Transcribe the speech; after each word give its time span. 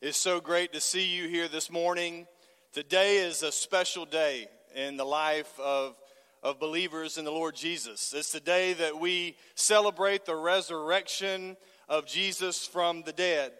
It's 0.00 0.16
so 0.16 0.40
great 0.40 0.72
to 0.74 0.80
see 0.80 1.12
you 1.12 1.26
here 1.26 1.48
this 1.48 1.72
morning. 1.72 2.28
Today 2.72 3.16
is 3.16 3.42
a 3.42 3.50
special 3.50 4.04
day 4.04 4.46
in 4.76 4.96
the 4.96 5.04
life 5.04 5.52
of, 5.58 5.96
of 6.40 6.60
believers 6.60 7.18
in 7.18 7.24
the 7.24 7.32
Lord 7.32 7.56
Jesus. 7.56 8.14
It's 8.16 8.30
the 8.30 8.38
day 8.38 8.74
that 8.74 9.00
we 9.00 9.34
celebrate 9.56 10.24
the 10.24 10.36
resurrection 10.36 11.56
of 11.88 12.06
Jesus 12.06 12.64
from 12.64 13.02
the 13.02 13.12
dead. 13.12 13.50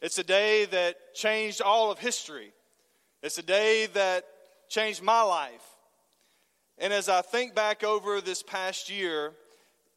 It's 0.00 0.16
a 0.16 0.24
day 0.24 0.64
that 0.64 1.14
changed 1.14 1.60
all 1.60 1.92
of 1.92 1.98
history. 1.98 2.54
It's 3.22 3.36
a 3.36 3.42
day 3.42 3.84
that 3.92 4.24
changed 4.70 5.02
my 5.02 5.20
life. 5.20 5.66
And 6.78 6.94
as 6.94 7.10
I 7.10 7.20
think 7.20 7.54
back 7.54 7.84
over 7.84 8.22
this 8.22 8.42
past 8.42 8.88
year, 8.88 9.32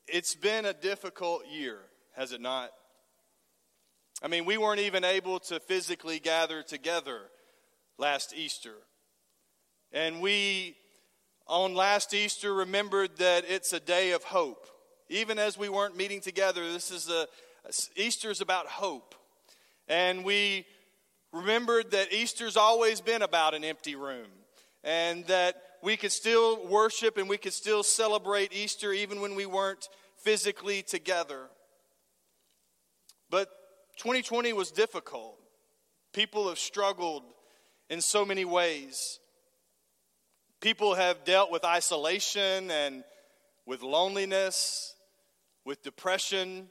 it's 0.06 0.36
been 0.36 0.66
a 0.66 0.74
difficult 0.74 1.44
year, 1.48 1.80
has 2.18 2.34
it 2.34 2.42
not? 2.42 2.72
I 4.22 4.28
mean, 4.28 4.46
we 4.46 4.58
weren't 4.58 4.80
even 4.80 5.04
able 5.04 5.40
to 5.42 5.60
physically 5.60 6.20
gather 6.20 6.64
together 6.64 7.20
last 8.00 8.34
Easter. 8.36 8.74
And 9.92 10.22
we, 10.22 10.76
on 11.46 11.76
last 11.76 12.14
Easter, 12.14 12.54
remembered 12.54 13.18
that 13.18 13.46
it's 13.48 13.74
a 13.74 13.80
day 13.80 14.12
of 14.12 14.24
hope. 14.24 14.68
Even 15.10 15.38
as 15.38 15.58
we 15.58 15.70
weren't 15.70 15.96
meeting 15.96 16.20
together, 16.20 16.72
this 16.74 16.90
is 16.90 17.10
a, 17.10 17.28
Easter's 17.96 18.42
about 18.42 18.66
hope. 18.66 19.14
And 19.88 20.26
we 20.26 20.66
remembered 21.32 21.92
that 21.92 22.12
Easter's 22.12 22.58
always 22.58 23.02
been 23.02 23.22
about 23.22 23.54
an 23.54 23.64
empty 23.64 23.96
room. 23.96 24.28
And 24.84 25.26
that 25.28 25.62
we 25.84 25.96
could 25.96 26.12
still 26.12 26.66
worship 26.68 27.18
and 27.18 27.30
we 27.30 27.38
could 27.38 27.54
still 27.54 27.84
celebrate 27.84 28.52
Easter 28.52 28.92
even 28.94 29.22
when 29.22 29.36
we 29.36 29.46
weren't 29.46 29.90
physically 30.18 30.82
together. 30.82 31.50
But 33.30 33.50
2020 33.98 34.54
was 34.54 34.72
difficult. 34.72 35.38
People 36.14 36.50
have 36.50 36.60
struggled 36.60 37.24
in 37.90 38.00
so 38.00 38.24
many 38.24 38.46
ways. 38.46 39.20
People 40.62 40.96
have 40.96 41.24
dealt 41.26 41.52
with 41.52 41.66
isolation 41.66 42.70
and 42.70 43.04
with 43.66 43.82
loneliness, 43.82 44.96
with 45.66 45.82
depression. 45.82 46.70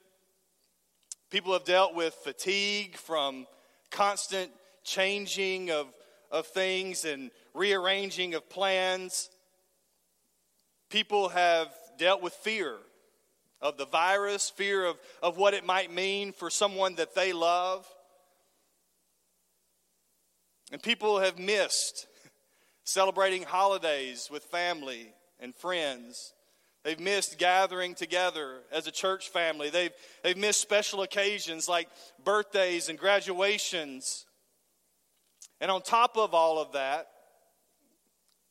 People 1.31 1.53
have 1.53 1.65
dealt 1.65 1.95
with 1.95 2.15
fatigue 2.15 2.97
from 2.97 3.47
constant 3.91 4.51
changing 4.85 5.71
of, 5.71 5.87
of 6.31 6.47
things 6.47 7.05
and 7.05 7.31
rearranging 7.55 8.35
of 8.35 8.49
plans. 8.49 9.31
People 10.91 11.29
have 11.31 11.69
dealt 11.99 12.23
with 12.23 12.33
fear 12.35 12.77
of 13.61 13.77
the 13.77 13.87
virus, 13.87 14.51
fear 14.51 14.85
of, 14.85 14.97
of 15.23 15.37
what 15.37 15.55
it 15.55 15.65
might 15.65 15.93
mean 15.93 16.33
for 16.33 16.51
someone 16.51 16.97
that 16.97 17.15
they 17.15 17.33
love. 17.33 17.87
And 20.73 20.83
people 20.83 21.21
have 21.21 21.39
missed 21.39 22.07
celebrating 22.84 23.43
holidays 23.43 24.29
with 24.31 24.45
family 24.45 25.12
and 25.41 25.55
friends. 25.55 26.33
They've 26.84 27.01
missed 27.01 27.39
gathering 27.39 27.95
together 27.95 28.61
as 28.71 28.87
a 28.87 28.93
church 28.93 29.31
family. 29.31 29.71
They've, 29.71 29.93
they've 30.23 30.37
missed 30.37 30.61
special 30.61 31.03
occasions 31.03 31.69
like 31.69 31.89
birthdays 32.25 32.89
and 32.89 32.99
graduations. 32.99 34.27
And 35.61 35.71
on 35.71 35.83
top 35.83 36.17
of 36.17 36.34
all 36.34 36.61
of 36.61 36.73
that, 36.73 37.09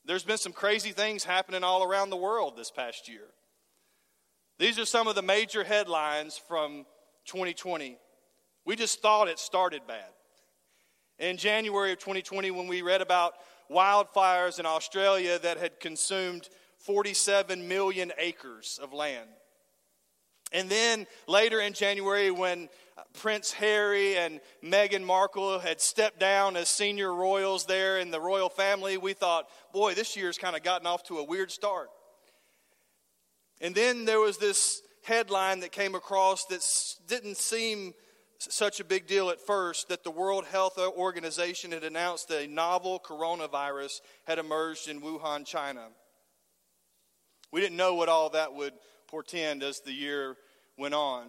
there's 0.04 0.22
been 0.24 0.38
some 0.38 0.52
crazy 0.52 0.90
things 0.90 1.24
happening 1.24 1.64
all 1.64 1.82
around 1.82 2.10
the 2.10 2.16
world 2.16 2.56
this 2.56 2.70
past 2.70 3.08
year. 3.08 3.26
These 4.58 4.78
are 4.78 4.86
some 4.86 5.06
of 5.06 5.14
the 5.14 5.22
major 5.22 5.64
headlines 5.64 6.40
from 6.48 6.86
2020. 7.26 7.98
We 8.64 8.76
just 8.76 9.02
thought 9.02 9.28
it 9.28 9.38
started 9.38 9.82
bad. 9.86 10.08
In 11.18 11.36
January 11.36 11.92
of 11.92 11.98
2020, 11.98 12.50
when 12.50 12.66
we 12.66 12.82
read 12.82 13.02
about 13.02 13.34
wildfires 13.70 14.58
in 14.58 14.66
Australia 14.66 15.38
that 15.38 15.58
had 15.58 15.78
consumed 15.80 16.48
47 16.78 17.68
million 17.68 18.12
acres 18.18 18.78
of 18.82 18.92
land. 18.92 19.28
And 20.52 20.70
then 20.70 21.06
later 21.26 21.60
in 21.60 21.72
January, 21.72 22.30
when 22.30 22.68
Prince 23.12 23.52
Harry 23.52 24.16
and 24.16 24.40
Meghan 24.64 25.02
Markle 25.02 25.58
had 25.58 25.80
stepped 25.80 26.20
down 26.20 26.56
as 26.56 26.68
senior 26.68 27.12
royals 27.12 27.66
there 27.66 27.98
in 27.98 28.10
the 28.10 28.20
royal 28.20 28.48
family, 28.48 28.96
we 28.96 29.12
thought, 29.12 29.48
boy, 29.72 29.94
this 29.94 30.16
year's 30.16 30.38
kind 30.38 30.56
of 30.56 30.62
gotten 30.62 30.86
off 30.86 31.02
to 31.04 31.18
a 31.18 31.24
weird 31.24 31.50
start. 31.50 31.90
And 33.60 33.74
then 33.74 34.04
there 34.04 34.20
was 34.20 34.38
this 34.38 34.82
headline 35.02 35.60
that 35.60 35.72
came 35.72 35.94
across 35.94 36.44
that 36.46 36.64
didn't 37.08 37.36
seem 37.36 37.94
such 38.38 38.80
a 38.80 38.84
big 38.84 39.06
deal 39.06 39.30
at 39.30 39.40
first 39.40 39.88
that 39.88 40.04
the 40.04 40.10
World 40.10 40.44
Health 40.46 40.78
Organization 40.78 41.72
had 41.72 41.84
announced 41.84 42.28
that 42.28 42.44
a 42.44 42.46
novel 42.46 43.00
coronavirus 43.00 44.00
had 44.26 44.38
emerged 44.38 44.88
in 44.88 45.00
Wuhan, 45.00 45.46
China. 45.46 45.88
We 47.52 47.60
didn't 47.60 47.76
know 47.76 47.94
what 47.94 48.08
all 48.08 48.30
that 48.30 48.54
would 48.54 48.74
portend 49.06 49.62
as 49.62 49.80
the 49.80 49.92
year 49.92 50.36
went 50.76 50.94
on. 50.94 51.28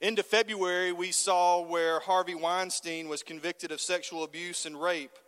Into 0.00 0.22
February, 0.22 0.92
we 0.92 1.10
saw 1.10 1.60
where 1.62 2.00
Harvey 2.00 2.34
Weinstein 2.34 3.08
was 3.08 3.22
convicted 3.22 3.72
of 3.72 3.80
sexual 3.80 4.24
abuse 4.24 4.66
and 4.66 4.80
rape, 4.80 5.18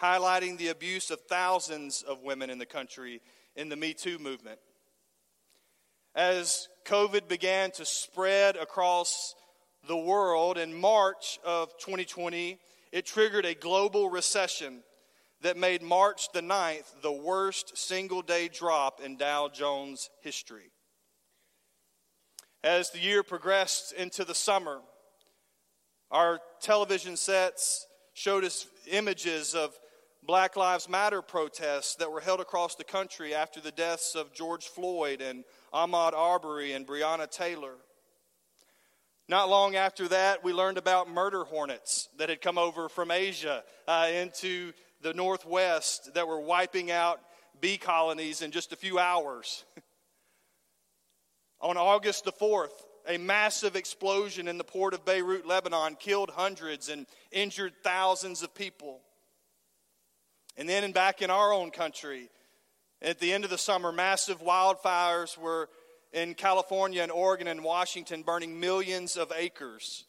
highlighting 0.00 0.58
the 0.58 0.68
abuse 0.68 1.10
of 1.10 1.20
thousands 1.22 2.02
of 2.02 2.22
women 2.22 2.48
in 2.48 2.58
the 2.58 2.66
country 2.66 3.20
in 3.56 3.68
the 3.68 3.76
Me 3.76 3.94
Too 3.94 4.18
movement. 4.18 4.58
As 6.14 6.68
COVID 6.84 7.26
began 7.26 7.70
to 7.72 7.86
spread 7.86 8.56
across 8.56 9.34
the 9.88 9.96
world 9.96 10.58
in 10.58 10.74
March 10.74 11.38
of 11.42 11.70
2020, 11.78 12.58
it 12.92 13.06
triggered 13.06 13.46
a 13.46 13.54
global 13.54 14.10
recession 14.10 14.82
that 15.40 15.56
made 15.56 15.82
March 15.82 16.30
the 16.32 16.42
9th 16.42 17.00
the 17.00 17.12
worst 17.12 17.78
single 17.78 18.20
day 18.20 18.48
drop 18.48 19.00
in 19.00 19.16
Dow 19.16 19.48
Jones 19.48 20.10
history. 20.20 20.70
As 22.62 22.90
the 22.90 23.00
year 23.00 23.22
progressed 23.22 23.92
into 23.94 24.24
the 24.24 24.34
summer, 24.34 24.80
our 26.10 26.40
television 26.60 27.16
sets 27.16 27.86
showed 28.12 28.44
us 28.44 28.66
images 28.90 29.54
of 29.54 29.76
Black 30.22 30.56
Lives 30.56 30.88
Matter 30.88 31.22
protests 31.22 31.96
that 31.96 32.12
were 32.12 32.20
held 32.20 32.40
across 32.40 32.76
the 32.76 32.84
country 32.84 33.34
after 33.34 33.60
the 33.60 33.72
deaths 33.72 34.14
of 34.14 34.32
George 34.32 34.66
Floyd 34.66 35.20
and 35.20 35.42
Ahmaud 35.72 36.12
Arbery 36.12 36.72
and 36.72 36.86
Breonna 36.86 37.30
Taylor. 37.30 37.74
Not 39.28 39.48
long 39.48 39.76
after 39.76 40.08
that, 40.08 40.44
we 40.44 40.52
learned 40.52 40.78
about 40.78 41.08
murder 41.08 41.44
hornets 41.44 42.08
that 42.18 42.28
had 42.28 42.40
come 42.40 42.58
over 42.58 42.88
from 42.88 43.10
Asia 43.10 43.62
uh, 43.88 44.08
into 44.12 44.72
the 45.00 45.14
Northwest 45.14 46.14
that 46.14 46.28
were 46.28 46.40
wiping 46.40 46.90
out 46.90 47.20
bee 47.60 47.78
colonies 47.78 48.42
in 48.42 48.50
just 48.50 48.72
a 48.72 48.76
few 48.76 48.98
hours. 48.98 49.64
On 51.60 51.76
August 51.76 52.24
the 52.24 52.32
4th, 52.32 52.72
a 53.08 53.18
massive 53.18 53.76
explosion 53.76 54.48
in 54.48 54.58
the 54.58 54.64
port 54.64 54.94
of 54.94 55.04
Beirut, 55.04 55.46
Lebanon, 55.46 55.96
killed 55.96 56.30
hundreds 56.30 56.88
and 56.88 57.06
injured 57.30 57.72
thousands 57.82 58.42
of 58.42 58.54
people. 58.54 59.00
And 60.56 60.68
then, 60.68 60.92
back 60.92 61.22
in 61.22 61.30
our 61.30 61.52
own 61.52 61.70
country, 61.70 62.28
at 63.02 63.18
the 63.18 63.32
end 63.32 63.44
of 63.44 63.50
the 63.50 63.58
summer, 63.58 63.92
massive 63.92 64.40
wildfires 64.42 65.36
were 65.36 65.68
in 66.12 66.34
California 66.34 67.02
and 67.02 67.10
Oregon 67.10 67.48
and 67.48 67.64
Washington, 67.64 68.22
burning 68.22 68.60
millions 68.60 69.16
of 69.16 69.32
acres. 69.36 70.04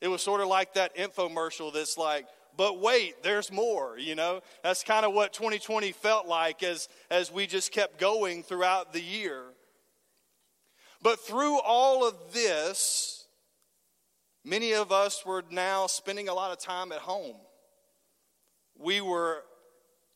It 0.00 0.08
was 0.08 0.22
sort 0.22 0.40
of 0.40 0.48
like 0.48 0.74
that 0.74 0.96
infomercial 0.96 1.72
that's 1.72 1.96
like, 1.96 2.26
but 2.56 2.80
wait, 2.80 3.22
there's 3.22 3.50
more, 3.50 3.98
you 3.98 4.14
know? 4.14 4.40
That's 4.62 4.84
kind 4.84 5.04
of 5.04 5.12
what 5.12 5.32
2020 5.32 5.92
felt 5.92 6.26
like 6.26 6.62
as, 6.62 6.88
as 7.10 7.32
we 7.32 7.46
just 7.46 7.72
kept 7.72 7.98
going 7.98 8.42
throughout 8.42 8.92
the 8.92 9.00
year. 9.00 9.42
But 11.02 11.20
through 11.20 11.60
all 11.60 12.06
of 12.06 12.14
this, 12.32 13.26
many 14.44 14.72
of 14.72 14.92
us 14.92 15.24
were 15.26 15.44
now 15.50 15.86
spending 15.86 16.28
a 16.28 16.34
lot 16.34 16.52
of 16.52 16.58
time 16.58 16.92
at 16.92 17.00
home. 17.00 17.36
We 18.78 19.00
were 19.00 19.44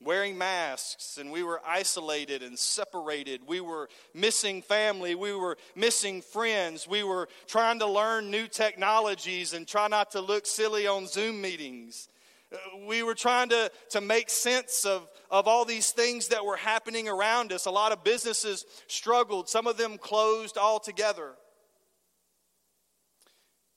wearing 0.00 0.39
masks 0.39 1.19
and 1.19 1.31
we 1.31 1.43
were 1.43 1.61
isolated 1.67 2.43
and 2.43 2.59
separated. 2.59 3.41
We 3.47 3.61
were 3.61 3.89
missing 4.15 4.62
family. 4.62 5.15
We 5.15 5.35
were 5.35 5.56
missing 5.75 6.23
friends. 6.23 6.87
We 6.87 7.03
were 7.03 7.29
trying 7.47 7.81
to 7.81 7.87
learn 7.87 8.31
new 8.31 8.47
technologies 8.47 9.55
and 9.55 9.67
try 9.67 9.89
not 9.89 10.12
to 10.12 10.21
look 10.21 10.47
silly 10.47 10.87
on 10.87 11.06
Zoom 11.06 11.41
meetings. 11.41 12.09
Uh, 12.53 12.56
we 12.87 13.03
were 13.03 13.15
trying 13.15 13.49
to, 13.49 13.71
to 13.91 14.00
make 14.00 14.31
sense 14.31 14.85
of, 14.85 15.09
of 15.31 15.49
all 15.49 15.65
these 15.65 15.91
things 15.91 16.29
that 16.29 16.45
were 16.45 16.56
happening 16.56 17.09
around 17.09 17.53
us. 17.53 17.67
A 17.67 17.71
lot 17.71 17.93
of 17.93 18.05
businesses 18.05 18.65
struggled, 18.87 19.49
some 19.49 19.67
of 19.67 19.77
them 19.77 19.99
closed 19.99 20.56
altogether. 20.56 21.33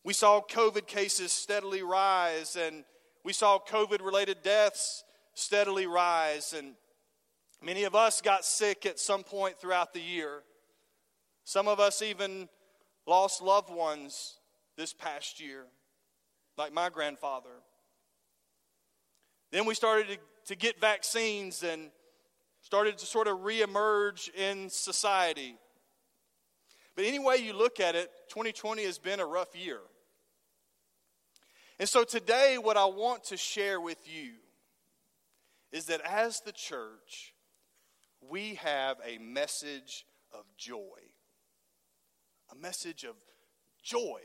We 0.04 0.14
saw 0.14 0.42
COVID 0.42 0.88
cases 0.88 1.32
steadily 1.32 1.84
rise, 1.84 2.56
and 2.56 2.84
we 3.24 3.34
saw 3.34 3.60
COVID 3.60 4.04
related 4.04 4.42
deaths 4.42 5.04
steadily 5.42 5.88
rise. 5.88 6.54
And 6.58 6.74
many 7.62 7.84
of 7.84 7.96
us 7.96 8.22
got 8.22 8.46
sick 8.46 8.86
at 8.86 9.00
some 9.00 9.24
point 9.24 9.60
throughout 9.60 9.94
the 9.94 10.02
year. 10.02 10.44
Some 11.44 11.68
of 11.68 11.80
us 11.80 12.02
even 12.02 12.48
lost 13.08 13.42
loved 13.42 13.70
ones 13.70 14.38
this 14.78 14.94
past 14.94 15.42
year, 15.42 15.66
like 16.58 16.74
my 16.74 16.90
grandfather. 16.90 17.50
Then 19.52 19.66
we 19.66 19.76
started 19.76 20.08
to, 20.08 20.18
to 20.48 20.56
get 20.56 20.80
vaccines 20.80 21.64
and 21.64 21.92
started 22.62 22.98
to 23.00 23.06
sort 23.06 23.28
of 23.28 23.40
reemerge 23.40 24.34
in 24.34 24.70
society. 24.70 25.56
But 26.96 27.06
any 27.06 27.20
way 27.20 27.38
you 27.38 27.54
look 27.54 27.80
at 27.80 27.96
it, 27.96 28.12
2020 28.30 28.84
has 28.86 28.98
been 28.98 29.20
a 29.20 29.26
rough 29.26 29.56
year. 29.56 29.80
And 31.80 31.90
so 31.90 32.04
today, 32.04 32.58
what 32.62 32.78
I 32.78 32.86
want 32.86 33.24
to 33.26 33.38
share 33.38 33.82
with 33.82 33.98
you 34.06 34.34
is 35.72 35.86
that 35.86 36.02
as 36.02 36.42
the 36.42 36.52
church, 36.52 37.34
we 38.22 38.56
have 38.56 38.98
a 39.06 39.18
message 39.18 40.06
of 40.34 40.46
joy. 40.58 41.00
A 42.52 42.56
message 42.56 43.04
of 43.04 43.16
joy. 43.84 44.20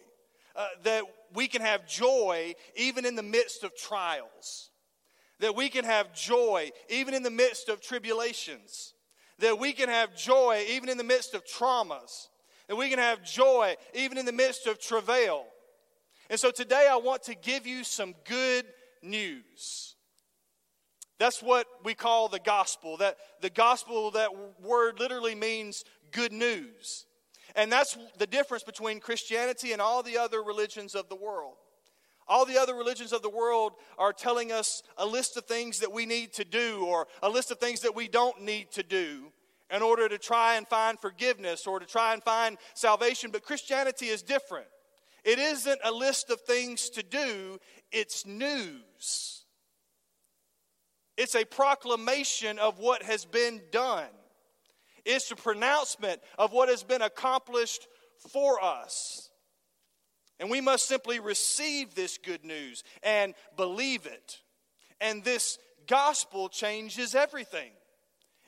Uh, 0.54 0.68
that 0.84 1.04
we 1.34 1.46
can 1.48 1.60
have 1.60 1.86
joy 1.86 2.54
even 2.76 3.04
in 3.04 3.14
the 3.14 3.22
midst 3.22 3.62
of 3.62 3.76
trials. 3.76 4.70
That 5.40 5.54
we 5.54 5.68
can 5.68 5.84
have 5.84 6.14
joy 6.14 6.70
even 6.88 7.14
in 7.14 7.22
the 7.22 7.30
midst 7.30 7.68
of 7.68 7.80
tribulations. 7.80 8.94
That 9.38 9.58
we 9.58 9.72
can 9.72 9.88
have 9.88 10.16
joy 10.16 10.64
even 10.70 10.88
in 10.88 10.96
the 10.96 11.04
midst 11.04 11.34
of 11.34 11.44
traumas. 11.44 12.28
That 12.68 12.76
we 12.76 12.88
can 12.88 12.98
have 12.98 13.22
joy 13.22 13.76
even 13.94 14.18
in 14.18 14.24
the 14.24 14.32
midst 14.32 14.66
of 14.66 14.80
travail. 14.80 15.44
And 16.30 16.40
so 16.40 16.50
today 16.50 16.88
I 16.90 16.96
want 16.96 17.22
to 17.24 17.34
give 17.34 17.66
you 17.66 17.84
some 17.84 18.14
good 18.24 18.64
news. 19.02 19.95
That's 21.18 21.42
what 21.42 21.66
we 21.84 21.94
call 21.94 22.28
the 22.28 22.38
gospel. 22.38 22.98
That 22.98 23.16
the 23.40 23.50
gospel, 23.50 24.10
that 24.12 24.30
word 24.62 25.00
literally 25.00 25.34
means 25.34 25.84
good 26.12 26.32
news. 26.32 27.06
And 27.54 27.72
that's 27.72 27.96
the 28.18 28.26
difference 28.26 28.64
between 28.64 29.00
Christianity 29.00 29.72
and 29.72 29.80
all 29.80 30.02
the 30.02 30.18
other 30.18 30.42
religions 30.42 30.94
of 30.94 31.08
the 31.08 31.16
world. 31.16 31.54
All 32.28 32.44
the 32.44 32.58
other 32.58 32.74
religions 32.74 33.12
of 33.12 33.22
the 33.22 33.30
world 33.30 33.72
are 33.98 34.12
telling 34.12 34.50
us 34.50 34.82
a 34.98 35.06
list 35.06 35.36
of 35.36 35.44
things 35.44 35.78
that 35.78 35.92
we 35.92 36.06
need 36.06 36.32
to 36.34 36.44
do 36.44 36.84
or 36.84 37.06
a 37.22 37.30
list 37.30 37.50
of 37.50 37.58
things 37.58 37.80
that 37.80 37.94
we 37.94 38.08
don't 38.08 38.42
need 38.42 38.72
to 38.72 38.82
do 38.82 39.32
in 39.70 39.80
order 39.80 40.08
to 40.08 40.18
try 40.18 40.56
and 40.56 40.66
find 40.66 40.98
forgiveness 40.98 41.66
or 41.66 41.78
to 41.78 41.86
try 41.86 42.12
and 42.12 42.22
find 42.22 42.58
salvation. 42.74 43.30
But 43.30 43.44
Christianity 43.44 44.06
is 44.06 44.22
different. 44.22 44.66
It 45.24 45.38
isn't 45.38 45.80
a 45.84 45.90
list 45.90 46.30
of 46.30 46.40
things 46.42 46.88
to 46.90 47.02
do, 47.02 47.58
it's 47.90 48.26
news. 48.26 49.35
It's 51.16 51.34
a 51.34 51.44
proclamation 51.44 52.58
of 52.58 52.78
what 52.78 53.02
has 53.02 53.24
been 53.24 53.60
done. 53.70 54.08
It's 55.04 55.30
a 55.30 55.36
pronouncement 55.36 56.20
of 56.38 56.52
what 56.52 56.68
has 56.68 56.82
been 56.82 57.02
accomplished 57.02 57.86
for 58.32 58.62
us. 58.62 59.30
And 60.38 60.50
we 60.50 60.60
must 60.60 60.86
simply 60.86 61.20
receive 61.20 61.94
this 61.94 62.18
good 62.18 62.44
news 62.44 62.84
and 63.02 63.34
believe 63.56 64.06
it. 64.06 64.38
And 65.00 65.24
this 65.24 65.58
gospel 65.86 66.48
changes 66.48 67.14
everything. 67.14 67.70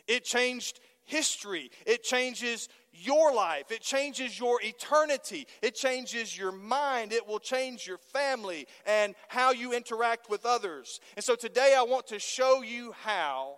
It 0.07 0.25
changed 0.25 0.81
history, 1.09 1.71
it 1.87 2.03
changes 2.03 2.69
your 2.93 3.33
life, 3.33 3.71
it 3.71 3.81
changes 3.81 4.39
your 4.39 4.61
eternity, 4.63 5.47
it 5.63 5.75
changes 5.75 6.37
your 6.37 6.53
mind, 6.53 7.13
it 7.13 7.27
will 7.27 7.39
change 7.39 7.87
your 7.87 7.99
family 7.99 8.67
and 8.87 9.15
how 9.29 9.51
you 9.51 9.73
interact 9.73 10.29
with 10.29 10.45
others. 10.45 11.01
And 11.17 11.25
so 11.25 11.35
today 11.35 11.75
I 11.77 11.83
want 11.83 12.07
to 12.09 12.19
show 12.19 12.63
you 12.63 12.93
how 12.93 13.57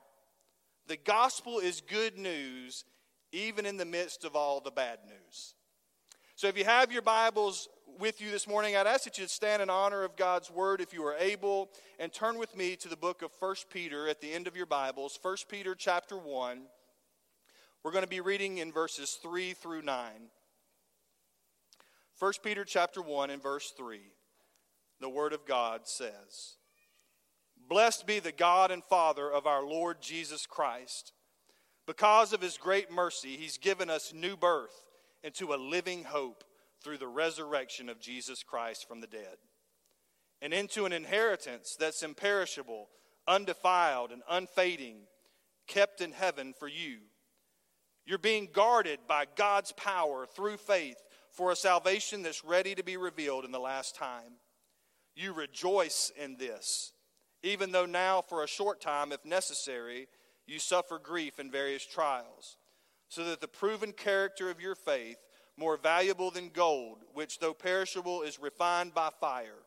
the 0.87 0.97
gospel 0.97 1.59
is 1.59 1.81
good 1.81 2.19
news 2.19 2.85
even 3.33 3.67
in 3.67 3.77
the 3.77 3.85
midst 3.85 4.25
of 4.25 4.35
all 4.35 4.61
the 4.61 4.71
bad 4.71 4.99
news. 5.07 5.55
So 6.37 6.49
if 6.49 6.57
you 6.57 6.65
have 6.65 6.91
your 6.91 7.03
Bibles 7.03 7.69
with 7.99 8.21
you 8.21 8.31
this 8.31 8.49
morning, 8.49 8.77
I'd 8.77 8.87
ask 8.87 9.05
that 9.05 9.19
you 9.19 9.27
stand 9.27 9.63
in 9.63 9.71
honor 9.71 10.05
of 10.05 10.17
God's 10.17 10.51
word 10.51 10.81
if 10.81 10.93
you 10.93 11.05
are 11.05 11.17
able 11.17 11.71
and 11.99 12.13
turn 12.13 12.39
with 12.39 12.57
me 12.57 12.77
to 12.77 12.89
the 12.89 12.97
book 12.97 13.23
of 13.23 13.31
1 13.39 13.55
Peter 13.71 14.09
at 14.09 14.21
the 14.21 14.33
end 14.33 14.47
of 14.47 14.57
your 14.57 14.67
Bibles, 14.67 15.19
1 15.21 15.37
Peter 15.49 15.75
chapter 15.75 16.17
1. 16.17 16.63
We're 17.83 17.93
going 17.93 18.05
to 18.05 18.09
be 18.09 18.21
reading 18.21 18.59
in 18.59 18.73
verses 18.73 19.19
3 19.23 19.55
through 19.55 19.81
9. 19.81 20.11
1 22.19 22.33
Peter 22.45 22.63
chapter 22.63 23.01
1 23.01 23.31
and 23.31 23.43
verse 23.43 23.73
3. 23.75 24.01
The 25.01 25.09
word 25.09 25.33
of 25.33 25.47
God 25.47 25.89
says, 25.89 26.57
Blessed 27.71 28.07
be 28.07 28.19
the 28.19 28.33
God 28.33 28.71
and 28.71 28.85
Father 28.85 29.33
of 29.33 29.47
our 29.47 29.65
Lord 29.65 30.03
Jesus 30.03 30.45
Christ. 30.45 31.15
Because 31.87 32.35
of 32.35 32.43
his 32.43 32.59
great 32.59 32.91
mercy, 32.91 33.39
he's 33.39 33.57
given 33.57 33.89
us 33.89 34.13
new 34.13 34.37
birth 34.37 34.85
into 35.25 35.55
a 35.55 35.57
living 35.57 36.05
hope 36.05 36.45
through 36.85 36.99
the 36.99 37.09
resurrection 37.09 37.89
of 37.89 37.99
Jesus 37.99 38.43
Christ 38.43 38.87
from 38.87 39.01
the 39.01 39.07
dead, 39.07 39.37
and 40.43 40.53
into 40.53 40.85
an 40.85 40.93
inheritance 40.93 41.77
that's 41.81 42.03
imperishable, 42.03 42.89
undefiled, 43.27 44.13
and 44.13 44.23
unfading, 44.29 44.99
kept 45.67 46.03
in 46.03 46.13
heaven 46.13 46.53
for 46.59 46.69
you 46.69 46.99
you're 48.07 48.19
being 48.19 48.49
guarded 48.53 49.01
by 49.07 49.27
God's 49.37 49.73
power 49.73 50.27
through 50.27 50.57
faith 50.57 50.97
for 51.31 51.53
a 51.53 51.57
salvation 51.57 52.23
that's 52.23 52.45
ready 52.45 52.75
to 52.75 52.83
be 52.83 52.97
revealed 52.97 53.45
in 53.45 53.53
the 53.53 53.61
last 53.61 53.95
time. 53.95 54.39
You 55.15 55.33
rejoice 55.33 56.13
in 56.21 56.37
this, 56.37 56.93
even 57.43 57.73
though 57.73 57.87
now, 57.87 58.23
for 58.23 58.43
a 58.43 58.49
short 58.49 58.81
time, 58.81 59.13
if 59.13 59.25
necessary, 59.25 60.09
you 60.47 60.59
suffer 60.59 60.99
grief 60.99 61.39
in 61.39 61.51
various 61.51 61.87
trials, 61.87 62.59
so 63.09 63.25
that 63.25 63.41
the 63.41 63.49
proven 63.49 63.93
character 63.93 64.51
of 64.51 64.61
your 64.61 64.75
faith, 64.75 65.19
more 65.57 65.77
valuable 65.77 66.31
than 66.31 66.49
gold, 66.49 66.99
which 67.13 67.39
though 67.39 67.55
perishable 67.55 68.23
is 68.23 68.41
refined 68.41 68.95
by 68.95 69.11
fire, 69.21 69.63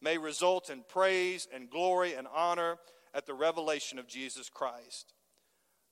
may 0.00 0.18
result 0.18 0.70
in 0.70 0.84
praise 0.88 1.46
and 1.54 1.70
glory 1.70 2.14
and 2.14 2.26
honor 2.34 2.76
at 3.14 3.26
the 3.26 3.34
revelation 3.34 3.98
of 3.98 4.08
Jesus 4.08 4.48
Christ. 4.48 5.12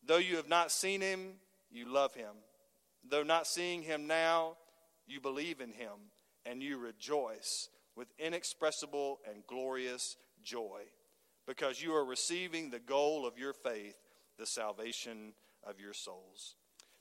Though 0.06 0.18
you 0.18 0.36
have 0.36 0.48
not 0.48 0.72
seen 0.72 1.00
him, 1.00 1.34
you 1.70 1.92
love 1.92 2.14
him. 2.14 2.34
Though 3.08 3.22
not 3.22 3.46
seeing 3.46 3.82
him 3.82 4.06
now, 4.06 4.56
you 5.06 5.20
believe 5.20 5.60
in 5.60 5.72
him, 5.72 6.12
and 6.44 6.62
you 6.62 6.78
rejoice 6.78 7.68
with 7.96 8.08
inexpressible 8.18 9.20
and 9.28 9.46
glorious 9.46 10.16
joy, 10.42 10.82
because 11.46 11.82
you 11.82 11.94
are 11.94 12.04
receiving 12.04 12.70
the 12.70 12.78
goal 12.78 13.26
of 13.26 13.38
your 13.38 13.52
faith, 13.52 13.96
the 14.38 14.46
salvation 14.46 15.32
of 15.64 15.80
your 15.80 15.92
souls. 15.92 16.54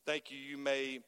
Thank 0.05 0.31
you. 0.31 0.37
You 0.37 0.57
may 0.57 0.99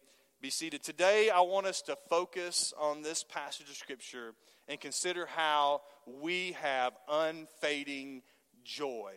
be 0.41 0.49
seated. 0.49 0.83
Today, 0.83 1.29
I 1.29 1.41
want 1.41 1.67
us 1.67 1.81
to 1.83 1.97
focus 2.09 2.73
on 2.79 3.01
this 3.01 3.23
passage 3.23 3.69
of 3.69 3.75
Scripture 3.75 4.33
and 4.67 4.79
consider 4.79 5.25
how 5.25 5.81
we 6.05 6.53
have 6.61 6.93
unfading 7.09 8.23
joy 8.63 9.13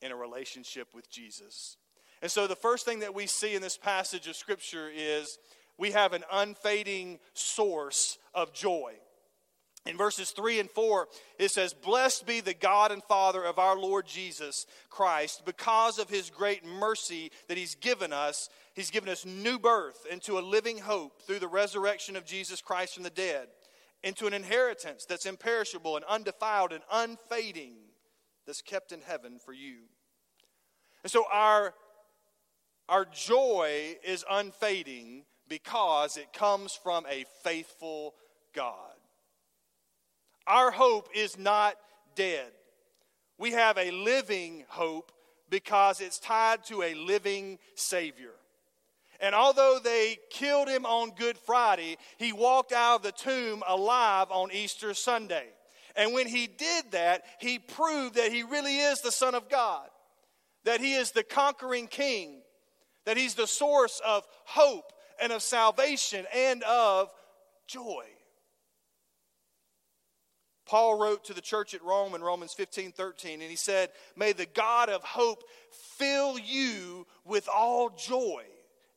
in 0.00 0.12
a 0.12 0.16
relationship 0.16 0.88
with 0.94 1.10
Jesus. 1.10 1.76
And 2.22 2.30
so, 2.30 2.46
the 2.46 2.56
first 2.56 2.84
thing 2.84 3.00
that 3.00 3.14
we 3.14 3.26
see 3.26 3.54
in 3.54 3.62
this 3.62 3.76
passage 3.76 4.26
of 4.26 4.36
Scripture 4.36 4.90
is 4.94 5.38
we 5.78 5.92
have 5.92 6.12
an 6.12 6.24
unfading 6.32 7.20
source 7.34 8.18
of 8.34 8.52
joy. 8.52 8.94
In 9.86 9.96
verses 9.96 10.32
3 10.32 10.60
and 10.60 10.70
4, 10.70 11.08
it 11.38 11.50
says, 11.50 11.72
Blessed 11.72 12.26
be 12.26 12.40
the 12.40 12.52
God 12.52 12.92
and 12.92 13.02
Father 13.04 13.42
of 13.42 13.58
our 13.58 13.78
Lord 13.78 14.06
Jesus 14.06 14.66
Christ, 14.90 15.44
because 15.46 15.98
of 15.98 16.10
his 16.10 16.28
great 16.28 16.64
mercy 16.64 17.30
that 17.46 17.56
he's 17.56 17.74
given 17.74 18.12
us. 18.12 18.50
He's 18.74 18.90
given 18.90 19.08
us 19.08 19.24
new 19.24 19.58
birth 19.58 20.04
into 20.10 20.38
a 20.38 20.40
living 20.40 20.78
hope 20.78 21.22
through 21.22 21.38
the 21.38 21.48
resurrection 21.48 22.16
of 22.16 22.26
Jesus 22.26 22.60
Christ 22.60 22.94
from 22.94 23.02
the 23.02 23.10
dead, 23.10 23.48
into 24.02 24.26
an 24.26 24.34
inheritance 24.34 25.06
that's 25.06 25.26
imperishable 25.26 25.96
and 25.96 26.04
undefiled 26.04 26.72
and 26.72 26.82
unfading, 26.92 27.74
that's 28.46 28.62
kept 28.62 28.92
in 28.92 29.00
heaven 29.00 29.38
for 29.42 29.52
you. 29.52 29.78
And 31.02 31.10
so, 31.10 31.24
our 31.32 31.72
our 32.88 33.04
joy 33.04 33.96
is 34.04 34.24
unfading 34.30 35.24
because 35.48 36.16
it 36.16 36.32
comes 36.32 36.72
from 36.72 37.06
a 37.06 37.24
faithful 37.42 38.14
God. 38.54 38.74
Our 40.46 40.70
hope 40.70 41.08
is 41.14 41.38
not 41.38 41.74
dead. 42.14 42.50
We 43.38 43.52
have 43.52 43.78
a 43.78 43.90
living 43.90 44.64
hope 44.68 45.12
because 45.50 46.00
it's 46.00 46.18
tied 46.18 46.64
to 46.66 46.82
a 46.82 46.94
living 46.94 47.58
Savior. 47.74 48.32
And 49.20 49.34
although 49.34 49.78
they 49.82 50.18
killed 50.30 50.68
him 50.68 50.86
on 50.86 51.10
Good 51.10 51.36
Friday, 51.38 51.98
he 52.18 52.32
walked 52.32 52.72
out 52.72 52.96
of 52.96 53.02
the 53.02 53.12
tomb 53.12 53.62
alive 53.66 54.28
on 54.30 54.52
Easter 54.52 54.94
Sunday. 54.94 55.46
And 55.96 56.12
when 56.14 56.28
he 56.28 56.46
did 56.46 56.92
that, 56.92 57.24
he 57.40 57.58
proved 57.58 58.14
that 58.14 58.32
he 58.32 58.44
really 58.44 58.78
is 58.78 59.00
the 59.00 59.10
Son 59.10 59.34
of 59.34 59.48
God, 59.48 59.88
that 60.64 60.80
he 60.80 60.94
is 60.94 61.10
the 61.10 61.24
conquering 61.24 61.88
king, 61.88 62.42
that 63.08 63.16
He's 63.16 63.32
the 63.32 63.46
source 63.46 64.02
of 64.06 64.28
hope 64.44 64.92
and 65.18 65.32
of 65.32 65.40
salvation 65.40 66.26
and 66.36 66.62
of 66.64 67.10
joy. 67.66 68.04
Paul 70.66 70.98
wrote 70.98 71.24
to 71.24 71.32
the 71.32 71.40
church 71.40 71.72
at 71.72 71.82
Rome 71.82 72.14
in 72.14 72.20
Romans 72.20 72.52
15 72.52 72.92
13, 72.92 73.40
and 73.40 73.48
he 73.48 73.56
said, 73.56 73.88
May 74.14 74.32
the 74.32 74.44
God 74.44 74.90
of 74.90 75.02
hope 75.02 75.44
fill 75.96 76.38
you 76.38 77.06
with 77.24 77.48
all 77.48 77.88
joy 77.88 78.42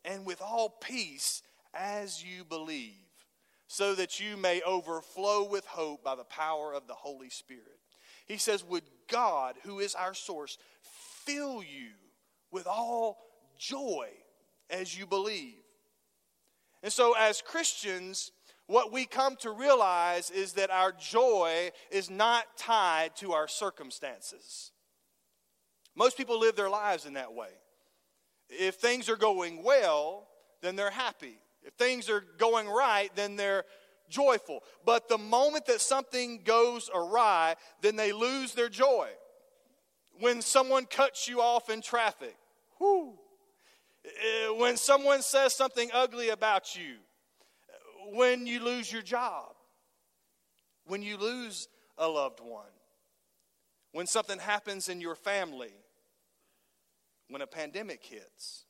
and 0.04 0.26
with 0.26 0.42
all 0.42 0.68
peace 0.68 1.42
as 1.74 2.22
you 2.22 2.44
believe, 2.44 2.92
so 3.68 3.96
that 3.96 4.20
you 4.20 4.36
may 4.36 4.62
overflow 4.64 5.48
with 5.50 5.66
hope 5.66 6.04
by 6.04 6.16
the 6.16 6.26
power 6.26 6.74
of 6.74 6.86
the 6.86 6.94
Holy 6.94 7.30
Spirit. 7.30 7.80
He 8.26 8.36
says, 8.36 8.62
Would 8.66 8.84
God, 9.08 9.56
who 9.64 9.80
is 9.80 9.96
our 9.96 10.14
source, 10.14 10.58
fill 11.24 11.64
you 11.64 11.92
with 12.52 12.68
all 12.68 13.31
joy 13.62 14.08
as 14.70 14.98
you 14.98 15.06
believe? 15.06 15.56
And 16.84 16.92
so, 16.92 17.14
as 17.18 17.42
Christians, 17.42 18.32
what 18.66 18.92
we 18.92 19.06
come 19.06 19.36
to 19.38 19.52
realize 19.52 20.32
is 20.32 20.54
that 20.54 20.72
our 20.72 20.92
joy 20.92 21.70
is 21.92 22.10
not 22.10 22.58
tied 22.58 23.16
to 23.18 23.34
our 23.34 23.48
circumstances. 23.48 24.72
Most 25.96 26.18
people 26.18 26.40
live 26.40 26.56
their 26.56 26.70
lives 26.70 27.06
in 27.06 27.14
that 27.14 27.34
way. 27.34 27.50
If 28.50 28.76
things 28.76 29.10
are 29.10 29.16
going 29.16 29.64
well, 29.64 30.28
then 30.62 30.76
they're 30.76 30.90
happy. 30.90 31.38
If 31.64 31.74
things 31.74 32.10
are 32.10 32.24
going 32.38 32.68
right, 32.68 33.10
then 33.16 33.36
they're 33.36 33.66
joyful. 34.10 34.64
But 34.86 35.08
the 35.08 35.18
moment 35.18 35.68
that 35.68 35.82
something 35.82 36.42
goes 36.44 36.90
awry, 36.94 37.56
then 37.82 37.96
they 37.96 38.12
lose 38.12 38.54
their 38.54 38.70
joy. 38.70 39.10
When 40.20 40.42
someone 40.42 40.86
cuts 40.86 41.28
you 41.28 41.42
off 41.42 41.70
in 41.70 41.82
traffic, 41.82 42.36
whoo. 42.80 43.18
Eh, 44.06 44.50
when 44.58 44.78
someone 44.78 45.22
says 45.22 45.54
something 45.54 45.90
ugly 45.94 46.30
about 46.30 46.76
you, 46.76 46.96
when 48.14 48.48
you 48.48 48.64
lose 48.64 48.92
your 48.92 49.02
job, 49.02 49.54
when 50.86 51.02
you 51.02 51.18
lose 51.18 51.68
a 51.98 52.08
loved 52.08 52.40
one, 52.40 52.66
when 53.92 54.08
something 54.08 54.40
happens 54.40 54.90
in 54.90 55.02
your 55.02 55.16
family, 55.16 55.74
when 57.30 57.42
a 57.42 57.48
pandemic 57.48 58.04
hits, 58.04 58.66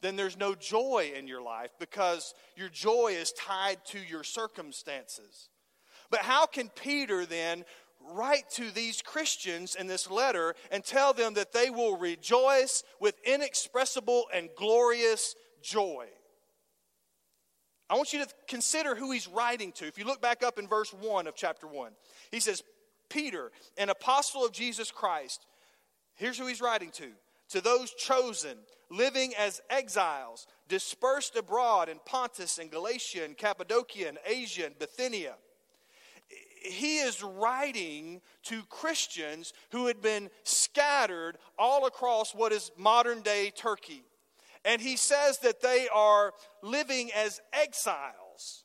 then 0.00 0.16
there's 0.16 0.36
no 0.36 0.54
joy 0.54 1.12
in 1.16 1.26
your 1.26 1.42
life 1.42 1.70
because 1.78 2.34
your 2.56 2.68
joy 2.68 3.14
is 3.16 3.32
tied 3.32 3.84
to 3.86 3.98
your 3.98 4.24
circumstances. 4.24 5.48
But 6.10 6.20
how 6.20 6.46
can 6.46 6.68
Peter 6.68 7.24
then 7.24 7.64
write 8.10 8.50
to 8.52 8.70
these 8.70 9.02
Christians 9.02 9.74
in 9.74 9.86
this 9.86 10.10
letter 10.10 10.54
and 10.70 10.84
tell 10.84 11.12
them 11.12 11.34
that 11.34 11.52
they 11.52 11.70
will 11.70 11.96
rejoice 11.96 12.82
with 13.00 13.14
inexpressible 13.24 14.26
and 14.32 14.48
glorious 14.56 15.34
joy? 15.62 16.06
I 17.88 17.94
want 17.94 18.12
you 18.12 18.24
to 18.24 18.28
consider 18.48 18.94
who 18.94 19.10
he's 19.12 19.28
writing 19.28 19.72
to. 19.72 19.86
If 19.86 19.98
you 19.98 20.06
look 20.06 20.22
back 20.22 20.42
up 20.42 20.58
in 20.58 20.66
verse 20.66 20.92
1 20.94 21.26
of 21.26 21.34
chapter 21.34 21.66
1, 21.66 21.92
he 22.30 22.40
says, 22.40 22.62
Peter, 23.10 23.52
an 23.76 23.90
apostle 23.90 24.46
of 24.46 24.52
Jesus 24.52 24.90
Christ. 24.90 25.46
Here's 26.14 26.38
who 26.38 26.46
he's 26.46 26.62
writing 26.62 26.90
to 26.92 27.08
to 27.50 27.60
those 27.60 27.92
chosen, 27.92 28.56
living 28.90 29.34
as 29.38 29.60
exiles, 29.68 30.46
dispersed 30.68 31.36
abroad 31.36 31.90
in 31.90 31.98
Pontus 32.06 32.56
and 32.56 32.70
Galatia 32.70 33.24
and 33.24 33.36
Cappadocia 33.36 34.08
and 34.08 34.18
Asia 34.26 34.64
and 34.64 34.78
Bithynia. 34.78 35.34
He 36.64 36.98
is 36.98 37.22
writing 37.22 38.20
to 38.44 38.62
Christians 38.64 39.52
who 39.70 39.86
had 39.86 40.00
been 40.00 40.30
scattered 40.44 41.38
all 41.58 41.86
across 41.86 42.34
what 42.34 42.52
is 42.52 42.70
modern 42.76 43.22
day 43.22 43.50
Turkey. 43.54 44.04
And 44.64 44.80
he 44.80 44.96
says 44.96 45.38
that 45.38 45.60
they 45.60 45.88
are 45.92 46.32
living 46.62 47.10
as 47.12 47.40
exiles. 47.52 48.64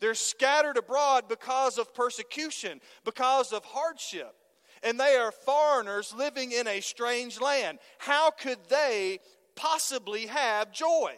They're 0.00 0.14
scattered 0.14 0.76
abroad 0.76 1.28
because 1.28 1.78
of 1.78 1.94
persecution, 1.94 2.80
because 3.04 3.52
of 3.52 3.64
hardship. 3.64 4.34
And 4.82 5.00
they 5.00 5.16
are 5.16 5.32
foreigners 5.32 6.14
living 6.16 6.52
in 6.52 6.68
a 6.68 6.80
strange 6.80 7.40
land. 7.40 7.78
How 7.98 8.30
could 8.30 8.58
they 8.68 9.20
possibly 9.56 10.26
have 10.26 10.70
joy? 10.70 11.14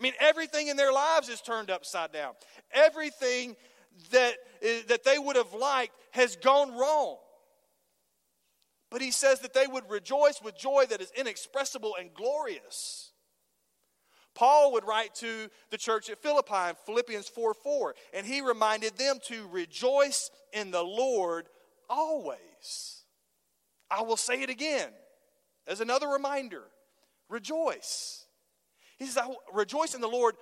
I 0.00 0.02
mean, 0.02 0.14
everything 0.18 0.68
in 0.68 0.76
their 0.76 0.92
lives 0.92 1.28
is 1.28 1.42
turned 1.42 1.70
upside 1.70 2.10
down. 2.10 2.32
Everything 2.72 3.54
that, 4.10 4.34
eh, 4.62 4.82
that 4.88 5.04
they 5.04 5.18
would 5.18 5.36
have 5.36 5.52
liked 5.52 5.94
has 6.12 6.36
gone 6.36 6.76
wrong. 6.76 7.18
But 8.90 9.02
he 9.02 9.10
says 9.10 9.40
that 9.40 9.54
they 9.54 9.66
would 9.66 9.88
rejoice 9.88 10.40
with 10.42 10.58
joy 10.58 10.86
that 10.90 11.00
is 11.00 11.12
inexpressible 11.16 11.96
and 11.98 12.12
glorious. 12.12 13.12
Paul 14.34 14.72
would 14.72 14.86
write 14.86 15.14
to 15.16 15.48
the 15.70 15.78
church 15.78 16.08
at 16.08 16.22
Philippi 16.22 16.70
in 16.70 16.74
Philippians 16.86 17.28
4 17.28 17.54
4, 17.54 17.94
and 18.14 18.26
he 18.26 18.40
reminded 18.40 18.96
them 18.96 19.18
to 19.26 19.46
rejoice 19.48 20.30
in 20.52 20.70
the 20.70 20.82
Lord 20.82 21.48
always. 21.88 23.04
I 23.90 24.02
will 24.02 24.16
say 24.16 24.42
it 24.42 24.50
again 24.50 24.90
as 25.66 25.80
another 25.80 26.08
reminder 26.08 26.62
rejoice. 27.28 28.24
He 28.98 29.06
says, 29.06 29.24
Rejoice 29.52 29.94
in 29.94 30.00
the 30.00 30.08
Lord 30.08 30.36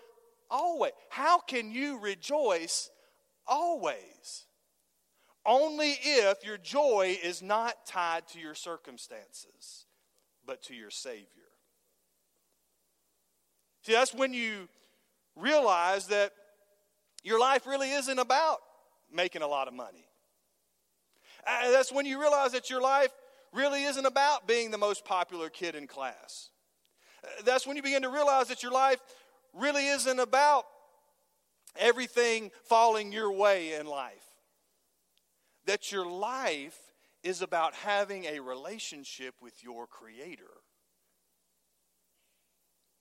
always. 0.50 0.92
How 1.10 1.38
can 1.40 1.70
you 1.70 1.98
rejoice 1.98 2.90
always? 3.48 4.46
only 5.48 5.96
if 6.02 6.44
your 6.44 6.58
joy 6.58 7.18
is 7.24 7.42
not 7.42 7.86
tied 7.86 8.28
to 8.28 8.38
your 8.38 8.54
circumstances, 8.54 9.86
but 10.46 10.62
to 10.64 10.74
your 10.74 10.90
Savior. 10.90 11.24
See, 13.82 13.92
that's 13.92 14.12
when 14.12 14.34
you 14.34 14.68
realize 15.34 16.08
that 16.08 16.32
your 17.24 17.40
life 17.40 17.66
really 17.66 17.90
isn't 17.90 18.18
about 18.18 18.58
making 19.12 19.40
a 19.40 19.46
lot 19.46 19.68
of 19.68 19.74
money. 19.74 20.04
Uh, 21.46 21.70
that's 21.70 21.90
when 21.90 22.04
you 22.04 22.20
realize 22.20 22.52
that 22.52 22.68
your 22.68 22.82
life 22.82 23.10
really 23.54 23.84
isn't 23.84 24.04
about 24.04 24.46
being 24.46 24.70
the 24.70 24.78
most 24.78 25.04
popular 25.06 25.48
kid 25.48 25.74
in 25.74 25.86
class. 25.86 26.50
Uh, 27.24 27.28
that's 27.46 27.66
when 27.66 27.76
you 27.76 27.82
begin 27.82 28.02
to 28.02 28.10
realize 28.10 28.48
that 28.48 28.62
your 28.62 28.72
life 28.72 29.00
really 29.54 29.86
isn't 29.86 30.18
about 30.18 30.66
everything 31.78 32.50
falling 32.64 33.12
your 33.12 33.32
way 33.32 33.74
in 33.74 33.86
life 33.86 34.28
that 35.68 35.92
your 35.92 36.06
life 36.06 36.78
is 37.22 37.42
about 37.42 37.74
having 37.74 38.24
a 38.24 38.40
relationship 38.40 39.34
with 39.42 39.62
your 39.62 39.86
Creator. 39.86 40.50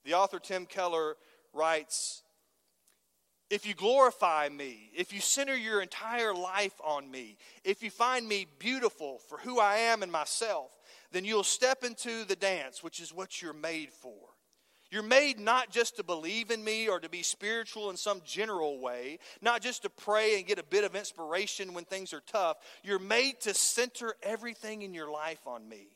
The 0.03 0.13
author 0.15 0.37
Tim 0.37 0.65
Keller 0.65 1.15
writes 1.53 2.23
If 3.49 3.65
you 3.65 3.73
glorify 3.73 4.49
me, 4.49 4.91
if 4.93 5.13
you 5.13 5.21
center 5.21 5.55
your 5.55 5.81
entire 5.81 6.33
life 6.33 6.79
on 6.83 7.09
me, 7.09 7.37
if 7.63 7.81
you 7.81 7.89
find 7.89 8.27
me 8.27 8.47
beautiful 8.59 9.19
for 9.29 9.37
who 9.37 9.61
I 9.61 9.77
am 9.77 10.03
and 10.03 10.11
myself, 10.11 10.77
then 11.13 11.23
you'll 11.23 11.43
step 11.43 11.85
into 11.85 12.25
the 12.25 12.35
dance, 12.35 12.83
which 12.83 12.99
is 12.99 13.13
what 13.13 13.41
you're 13.41 13.53
made 13.53 13.93
for. 13.93 14.17
You're 14.89 15.03
made 15.03 15.39
not 15.39 15.69
just 15.69 15.97
to 15.97 16.03
believe 16.03 16.49
in 16.49 16.63
me 16.63 16.87
or 16.87 16.99
to 16.99 17.09
be 17.09 17.21
spiritual 17.21 17.89
in 17.89 17.97
some 17.97 18.21
general 18.25 18.79
way, 18.79 19.19
not 19.41 19.61
just 19.61 19.81
to 19.81 19.89
pray 19.89 20.37
and 20.37 20.47
get 20.47 20.59
a 20.59 20.63
bit 20.63 20.85
of 20.85 20.95
inspiration 20.95 21.73
when 21.73 21.83
things 21.83 22.13
are 22.13 22.23
tough. 22.25 22.57
You're 22.83 22.99
made 22.99 23.41
to 23.41 23.53
center 23.53 24.15
everything 24.23 24.83
in 24.83 24.93
your 24.93 25.11
life 25.11 25.45
on 25.45 25.67
me, 25.67 25.87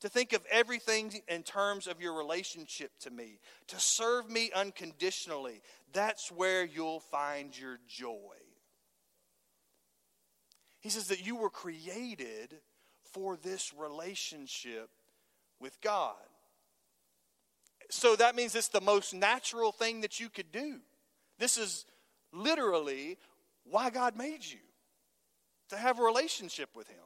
to 0.00 0.08
think 0.08 0.32
of 0.32 0.46
everything 0.50 1.12
in 1.28 1.42
terms 1.42 1.86
of 1.86 2.00
your 2.00 2.14
relationship 2.14 2.90
to 3.00 3.10
me, 3.10 3.38
to 3.68 3.78
serve 3.78 4.30
me 4.30 4.50
unconditionally. 4.54 5.60
That's 5.92 6.32
where 6.32 6.64
you'll 6.64 7.00
find 7.00 7.56
your 7.58 7.78
joy. 7.86 8.16
He 10.80 10.88
says 10.88 11.08
that 11.08 11.24
you 11.24 11.36
were 11.36 11.50
created 11.50 12.54
for 13.12 13.36
this 13.36 13.72
relationship 13.76 14.88
with 15.60 15.78
God. 15.82 16.16
So 17.92 18.16
that 18.16 18.34
means 18.34 18.54
it's 18.54 18.68
the 18.68 18.80
most 18.80 19.12
natural 19.12 19.70
thing 19.70 20.00
that 20.00 20.18
you 20.18 20.30
could 20.30 20.50
do. 20.50 20.80
This 21.38 21.58
is 21.58 21.84
literally 22.32 23.18
why 23.64 23.90
God 23.90 24.16
made 24.16 24.42
you 24.46 24.60
to 25.68 25.76
have 25.76 26.00
a 26.00 26.02
relationship 26.02 26.70
with 26.74 26.88
Him. 26.88 27.04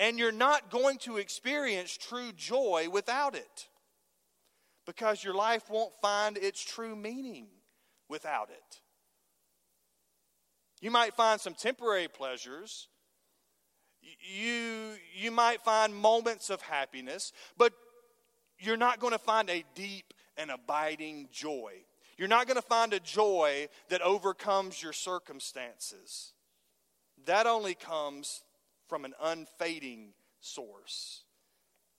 And 0.00 0.18
you're 0.18 0.32
not 0.32 0.68
going 0.68 0.98
to 0.98 1.18
experience 1.18 1.96
true 1.96 2.32
joy 2.36 2.88
without 2.90 3.36
it 3.36 3.68
because 4.84 5.22
your 5.22 5.32
life 5.32 5.70
won't 5.70 5.92
find 6.02 6.36
its 6.36 6.60
true 6.60 6.96
meaning 6.96 7.46
without 8.08 8.50
it. 8.50 8.80
You 10.80 10.90
might 10.90 11.14
find 11.14 11.40
some 11.40 11.54
temporary 11.54 12.08
pleasures. 12.08 12.88
You, 14.02 14.90
you 15.16 15.30
might 15.30 15.62
find 15.62 15.94
moments 15.94 16.50
of 16.50 16.62
happiness, 16.62 17.32
but 17.56 17.72
you're 18.58 18.76
not 18.76 19.00
going 19.00 19.12
to 19.12 19.18
find 19.18 19.50
a 19.50 19.64
deep 19.74 20.14
and 20.36 20.50
abiding 20.50 21.28
joy. 21.32 21.72
You're 22.18 22.28
not 22.28 22.46
going 22.46 22.56
to 22.56 22.62
find 22.62 22.92
a 22.92 23.00
joy 23.00 23.68
that 23.88 24.02
overcomes 24.02 24.82
your 24.82 24.92
circumstances. 24.92 26.32
That 27.26 27.46
only 27.46 27.74
comes 27.74 28.42
from 28.88 29.04
an 29.04 29.14
unfading 29.22 30.12
source. 30.40 31.24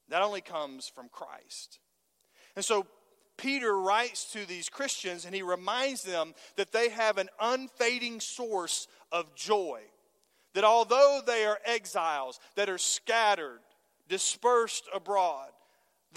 That 0.10 0.22
only 0.22 0.42
comes 0.42 0.88
from 0.88 1.10
Christ. 1.10 1.80
And 2.56 2.64
so 2.64 2.88
Peter 3.38 3.78
writes 3.78 4.32
to 4.34 4.46
these 4.48 4.70
Christians 4.70 5.26
and 5.26 5.36
he 5.36 5.44
reminds 5.44 6.04
them 6.04 6.34
that 6.56 6.72
they 6.72 6.90
have 6.90 7.18
an 7.18 7.30
unfading 7.40 8.20
source 8.20 8.88
of 9.12 9.36
joy. 9.36 9.82
That 10.54 10.64
although 10.64 11.22
they 11.26 11.46
are 11.46 11.60
exiles, 11.66 12.40
that 12.56 12.70
are 12.70 12.80
scattered, 12.80 13.60
dispersed 14.10 14.86
abroad, 14.94 15.50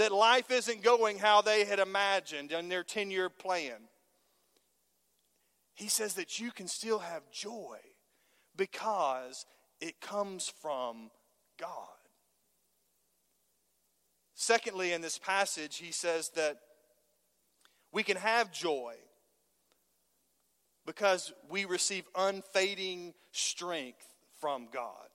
that 0.00 0.12
life 0.12 0.50
isn't 0.50 0.82
going 0.82 1.18
how 1.18 1.42
they 1.42 1.62
had 1.66 1.78
imagined 1.78 2.52
in 2.52 2.70
their 2.70 2.82
10 2.82 3.10
year 3.10 3.28
plan. 3.28 3.76
he 5.74 5.88
says 5.88 6.14
that 6.14 6.40
you 6.40 6.50
can 6.50 6.66
still 6.66 7.00
have 7.00 7.30
joy 7.30 7.76
because 8.56 9.44
it 9.78 10.00
comes 10.00 10.50
from 10.62 11.10
God. 11.58 11.68
Secondly, 14.34 14.94
in 14.94 15.02
this 15.02 15.18
passage, 15.18 15.76
he 15.76 15.92
says 15.92 16.30
that 16.30 16.56
we 17.92 18.02
can 18.02 18.16
have 18.16 18.50
joy 18.50 18.94
because 20.86 21.30
we 21.50 21.66
receive 21.66 22.04
unfading 22.16 23.12
strength 23.32 24.14
from 24.40 24.68
God. 24.72 25.10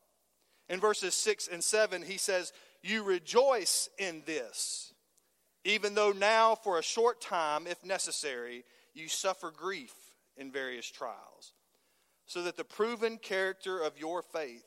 In 0.69 0.79
verses 0.79 1.15
6 1.15 1.47
and 1.47 1.63
7, 1.63 2.03
he 2.03 2.17
says, 2.17 2.53
You 2.85 3.01
rejoice 3.01 3.89
in 3.97 4.21
this, 4.27 4.93
even 5.63 5.95
though 5.95 6.11
now, 6.11 6.53
for 6.53 6.77
a 6.77 6.83
short 6.83 7.19
time, 7.19 7.65
if 7.65 7.83
necessary, 7.83 8.63
you 8.93 9.07
suffer 9.07 9.49
grief 9.49 9.91
in 10.37 10.51
various 10.51 10.85
trials, 10.85 11.53
so 12.27 12.43
that 12.43 12.57
the 12.57 12.63
proven 12.63 13.17
character 13.17 13.79
of 13.79 13.97
your 13.97 14.21
faith, 14.21 14.63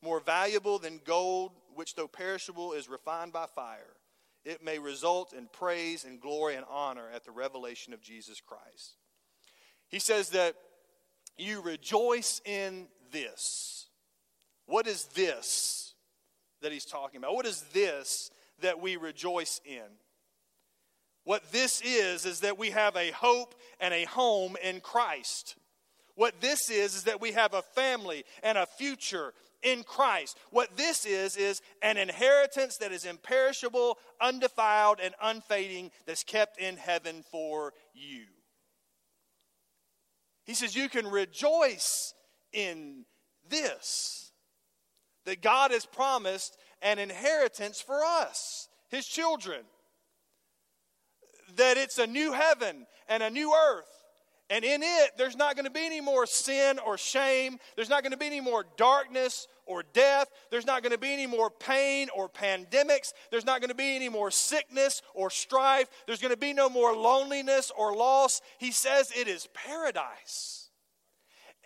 more 0.00 0.20
valuable 0.20 0.78
than 0.78 1.00
gold, 1.04 1.50
which 1.74 1.96
though 1.96 2.06
perishable 2.06 2.72
is 2.72 2.88
refined 2.88 3.32
by 3.32 3.46
fire, 3.46 3.96
it 4.44 4.62
may 4.62 4.78
result 4.78 5.32
in 5.32 5.48
praise 5.48 6.04
and 6.04 6.20
glory 6.20 6.54
and 6.54 6.66
honor 6.70 7.08
at 7.12 7.24
the 7.24 7.32
revelation 7.32 7.92
of 7.92 8.00
Jesus 8.00 8.40
Christ. 8.40 8.94
He 9.88 9.98
says 9.98 10.28
that 10.30 10.54
you 11.36 11.62
rejoice 11.62 12.40
in 12.44 12.86
this. 13.10 13.88
What 14.66 14.86
is 14.86 15.06
this 15.16 15.85
that 16.62 16.72
he's 16.72 16.84
talking 16.84 17.18
about? 17.18 17.34
What 17.34 17.46
is 17.46 17.62
this 17.72 18.30
that 18.60 18.80
we 18.80 18.96
rejoice 18.96 19.60
in? 19.64 19.82
What 21.24 21.50
this 21.50 21.80
is, 21.80 22.24
is 22.24 22.40
that 22.40 22.56
we 22.56 22.70
have 22.70 22.96
a 22.96 23.10
hope 23.10 23.54
and 23.80 23.92
a 23.92 24.04
home 24.04 24.56
in 24.62 24.80
Christ. 24.80 25.56
What 26.14 26.40
this 26.40 26.70
is, 26.70 26.94
is 26.94 27.02
that 27.04 27.20
we 27.20 27.32
have 27.32 27.52
a 27.52 27.62
family 27.62 28.24
and 28.42 28.56
a 28.56 28.64
future 28.64 29.34
in 29.62 29.82
Christ. 29.82 30.38
What 30.50 30.76
this 30.76 31.04
is, 31.04 31.36
is 31.36 31.60
an 31.82 31.96
inheritance 31.96 32.76
that 32.78 32.92
is 32.92 33.04
imperishable, 33.04 33.98
undefiled, 34.20 35.00
and 35.02 35.14
unfading 35.20 35.90
that's 36.06 36.22
kept 36.22 36.60
in 36.60 36.76
heaven 36.76 37.24
for 37.30 37.72
you. 37.92 38.24
He 40.44 40.54
says, 40.54 40.76
You 40.76 40.88
can 40.88 41.08
rejoice 41.08 42.14
in 42.52 43.04
this 43.48 44.25
that 45.26 45.42
God 45.42 45.70
has 45.70 45.84
promised 45.86 46.56
an 46.82 46.98
inheritance 46.98 47.80
for 47.80 48.02
us, 48.04 48.68
His 48.88 49.06
children. 49.06 49.60
That 51.56 51.76
it's 51.76 51.98
a 51.98 52.06
new 52.06 52.32
heaven 52.32 52.86
and 53.08 53.22
a 53.22 53.30
new 53.30 53.54
earth 53.54 53.96
and 54.48 54.64
in 54.64 54.82
it, 54.82 55.10
there's 55.18 55.36
not 55.36 55.56
going 55.56 55.64
to 55.64 55.72
be 55.72 55.84
any 55.84 56.00
more 56.00 56.24
sin 56.24 56.78
or 56.78 56.96
shame. 56.96 57.58
There's 57.74 57.88
not 57.88 58.02
going 58.02 58.12
to 58.12 58.18
be 58.18 58.26
any 58.26 58.40
more 58.40 58.64
darkness 58.76 59.48
or 59.66 59.82
death. 59.92 60.28
There's 60.50 60.66
not 60.66 60.82
going 60.82 60.92
to 60.92 60.98
be 60.98 61.12
any 61.12 61.26
more 61.26 61.50
pain 61.50 62.08
or 62.14 62.28
pandemics. 62.28 63.12
There's 63.32 63.44
not 63.44 63.60
going 63.60 63.70
to 63.70 63.76
be 63.76 63.96
any 63.96 64.08
more 64.08 64.30
sickness 64.30 65.02
or 65.14 65.30
strife. 65.30 65.88
There's 66.06 66.20
going 66.20 66.32
to 66.32 66.38
be 66.38 66.52
no 66.52 66.68
more 66.68 66.94
loneliness 66.94 67.72
or 67.76 67.96
loss. 67.96 68.40
He 68.58 68.70
says 68.70 69.12
it 69.16 69.26
is 69.26 69.48
paradise. 69.52 70.65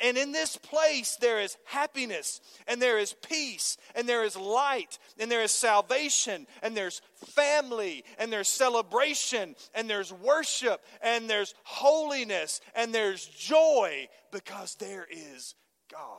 And 0.00 0.16
in 0.16 0.32
this 0.32 0.56
place, 0.56 1.16
there 1.16 1.40
is 1.40 1.56
happiness, 1.64 2.40
and 2.66 2.80
there 2.80 2.98
is 2.98 3.12
peace, 3.12 3.76
and 3.94 4.08
there 4.08 4.24
is 4.24 4.34
light, 4.34 4.98
and 5.18 5.30
there 5.30 5.42
is 5.42 5.50
salvation, 5.50 6.46
and 6.62 6.74
there's 6.74 7.02
family, 7.26 8.04
and 8.18 8.32
there's 8.32 8.48
celebration, 8.48 9.54
and 9.74 9.90
there's 9.90 10.12
worship, 10.12 10.80
and 11.02 11.28
there's 11.28 11.54
holiness, 11.64 12.62
and 12.74 12.94
there's 12.94 13.26
joy 13.26 14.08
because 14.32 14.74
there 14.76 15.06
is 15.10 15.54
God. 15.92 16.18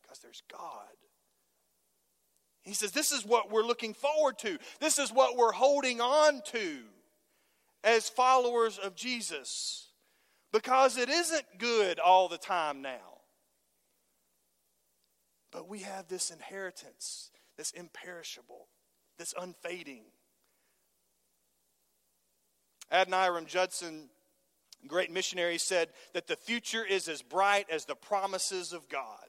Because 0.00 0.18
there's 0.20 0.42
God. 0.50 0.88
He 2.62 2.72
says, 2.72 2.92
This 2.92 3.12
is 3.12 3.26
what 3.26 3.52
we're 3.52 3.62
looking 3.62 3.92
forward 3.92 4.38
to, 4.38 4.58
this 4.80 4.98
is 4.98 5.12
what 5.12 5.36
we're 5.36 5.52
holding 5.52 6.00
on 6.00 6.40
to 6.46 6.78
as 7.84 8.08
followers 8.08 8.78
of 8.78 8.96
Jesus 8.96 9.85
because 10.52 10.96
it 10.96 11.08
isn't 11.08 11.58
good 11.58 11.98
all 11.98 12.28
the 12.28 12.38
time 12.38 12.82
now. 12.82 13.18
But 15.52 15.68
we 15.68 15.80
have 15.80 16.08
this 16.08 16.30
inheritance 16.30 17.30
that's 17.56 17.70
imperishable, 17.70 18.68
that's 19.18 19.34
unfading. 19.40 20.04
Adoniram 22.92 23.46
Judson, 23.46 24.08
great 24.86 25.10
missionary, 25.10 25.58
said 25.58 25.88
that 26.12 26.26
the 26.26 26.36
future 26.36 26.84
is 26.84 27.08
as 27.08 27.22
bright 27.22 27.66
as 27.70 27.84
the 27.84 27.94
promises 27.94 28.72
of 28.72 28.88
God. 28.88 29.24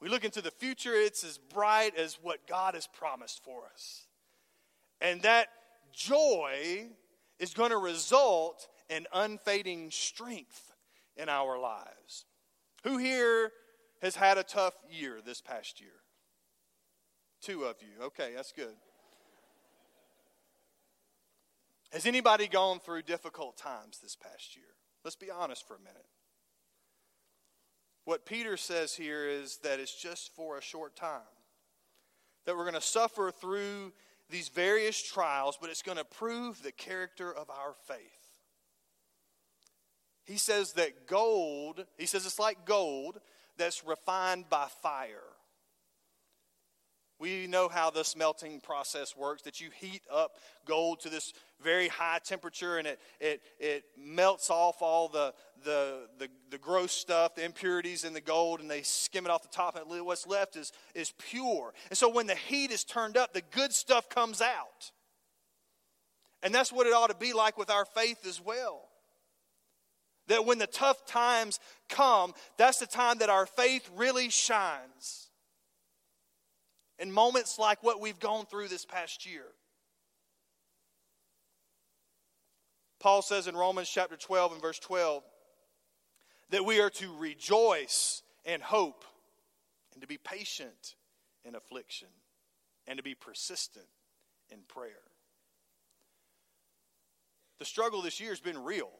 We 0.00 0.08
look 0.08 0.24
into 0.24 0.40
the 0.40 0.50
future, 0.50 0.94
it's 0.94 1.24
as 1.24 1.38
bright 1.38 1.96
as 1.96 2.18
what 2.22 2.46
God 2.46 2.74
has 2.74 2.86
promised 2.86 3.42
for 3.44 3.64
us. 3.72 4.06
And 5.00 5.22
that 5.22 5.48
joy 5.92 6.86
is 7.38 7.54
going 7.54 7.70
to 7.70 7.78
result 7.78 8.68
and 8.90 9.06
unfading 9.14 9.90
strength 9.90 10.74
in 11.16 11.28
our 11.28 11.58
lives. 11.58 12.26
Who 12.84 12.98
here 12.98 13.52
has 14.02 14.16
had 14.16 14.36
a 14.36 14.42
tough 14.42 14.74
year 14.90 15.20
this 15.24 15.40
past 15.40 15.80
year? 15.80 15.90
Two 17.40 17.64
of 17.64 17.76
you. 17.80 18.04
Okay, 18.06 18.32
that's 18.34 18.52
good. 18.52 18.74
Has 21.92 22.06
anybody 22.06 22.46
gone 22.46 22.80
through 22.80 23.02
difficult 23.02 23.56
times 23.56 23.98
this 24.02 24.16
past 24.16 24.56
year? 24.56 24.64
Let's 25.04 25.16
be 25.16 25.30
honest 25.30 25.66
for 25.66 25.76
a 25.76 25.80
minute. 25.80 26.06
What 28.04 28.26
Peter 28.26 28.56
says 28.56 28.94
here 28.94 29.28
is 29.28 29.58
that 29.58 29.80
it's 29.80 29.94
just 29.94 30.34
for 30.34 30.58
a 30.58 30.62
short 30.62 30.96
time. 30.96 31.20
That 32.44 32.56
we're 32.56 32.64
going 32.64 32.74
to 32.74 32.80
suffer 32.80 33.30
through 33.30 33.92
these 34.30 34.48
various 34.48 35.02
trials, 35.02 35.58
but 35.60 35.70
it's 35.70 35.82
going 35.82 35.98
to 35.98 36.04
prove 36.04 36.62
the 36.62 36.72
character 36.72 37.32
of 37.32 37.50
our 37.50 37.74
faith. 37.86 38.19
He 40.30 40.36
says 40.38 40.74
that 40.74 41.08
gold, 41.08 41.84
he 41.98 42.06
says 42.06 42.24
it's 42.24 42.38
like 42.38 42.64
gold 42.64 43.18
that's 43.58 43.84
refined 43.84 44.48
by 44.48 44.68
fire. 44.80 45.26
We 47.18 47.48
know 47.48 47.68
how 47.68 47.90
the 47.90 48.04
smelting 48.04 48.60
process 48.60 49.16
works 49.16 49.42
that 49.42 49.60
you 49.60 49.70
heat 49.80 50.02
up 50.08 50.36
gold 50.66 51.00
to 51.00 51.08
this 51.08 51.32
very 51.60 51.88
high 51.88 52.20
temperature 52.22 52.78
and 52.78 52.86
it, 52.86 53.00
it, 53.18 53.42
it 53.58 53.84
melts 53.98 54.50
off 54.50 54.82
all 54.82 55.08
the, 55.08 55.34
the, 55.64 56.06
the, 56.20 56.28
the 56.50 56.58
gross 56.58 56.92
stuff, 56.92 57.34
the 57.34 57.44
impurities 57.44 58.04
in 58.04 58.12
the 58.12 58.20
gold, 58.20 58.60
and 58.60 58.70
they 58.70 58.82
skim 58.82 59.26
it 59.26 59.32
off 59.32 59.42
the 59.42 59.48
top, 59.48 59.76
and 59.76 60.06
what's 60.06 60.28
left 60.28 60.54
is, 60.54 60.70
is 60.94 61.12
pure. 61.18 61.74
And 61.88 61.98
so 61.98 62.08
when 62.08 62.28
the 62.28 62.36
heat 62.36 62.70
is 62.70 62.84
turned 62.84 63.16
up, 63.16 63.34
the 63.34 63.42
good 63.50 63.72
stuff 63.72 64.08
comes 64.08 64.40
out. 64.40 64.92
And 66.40 66.54
that's 66.54 66.72
what 66.72 66.86
it 66.86 66.92
ought 66.92 67.10
to 67.10 67.16
be 67.16 67.32
like 67.32 67.58
with 67.58 67.68
our 67.68 67.84
faith 67.84 68.24
as 68.24 68.40
well. 68.40 68.89
That 70.30 70.46
when 70.46 70.58
the 70.58 70.68
tough 70.68 71.04
times 71.06 71.58
come, 71.88 72.34
that's 72.56 72.78
the 72.78 72.86
time 72.86 73.18
that 73.18 73.28
our 73.28 73.46
faith 73.46 73.90
really 73.96 74.30
shines. 74.30 75.28
In 77.00 77.10
moments 77.10 77.58
like 77.58 77.82
what 77.82 78.00
we've 78.00 78.18
gone 78.20 78.46
through 78.46 78.68
this 78.68 78.84
past 78.84 79.26
year. 79.26 79.46
Paul 83.00 83.22
says 83.22 83.48
in 83.48 83.56
Romans 83.56 83.88
chapter 83.88 84.16
12 84.16 84.52
and 84.52 84.62
verse 84.62 84.78
12 84.78 85.24
that 86.50 86.64
we 86.64 86.80
are 86.80 86.90
to 86.90 87.12
rejoice 87.16 88.22
and 88.44 88.62
hope 88.62 89.04
and 89.94 90.00
to 90.00 90.06
be 90.06 90.18
patient 90.18 90.94
in 91.44 91.56
affliction 91.56 92.08
and 92.86 92.98
to 92.98 93.02
be 93.02 93.16
persistent 93.16 93.86
in 94.48 94.58
prayer. 94.68 94.92
The 97.58 97.64
struggle 97.64 98.00
this 98.00 98.20
year 98.20 98.30
has 98.30 98.40
been 98.40 98.62
real. 98.62 98.90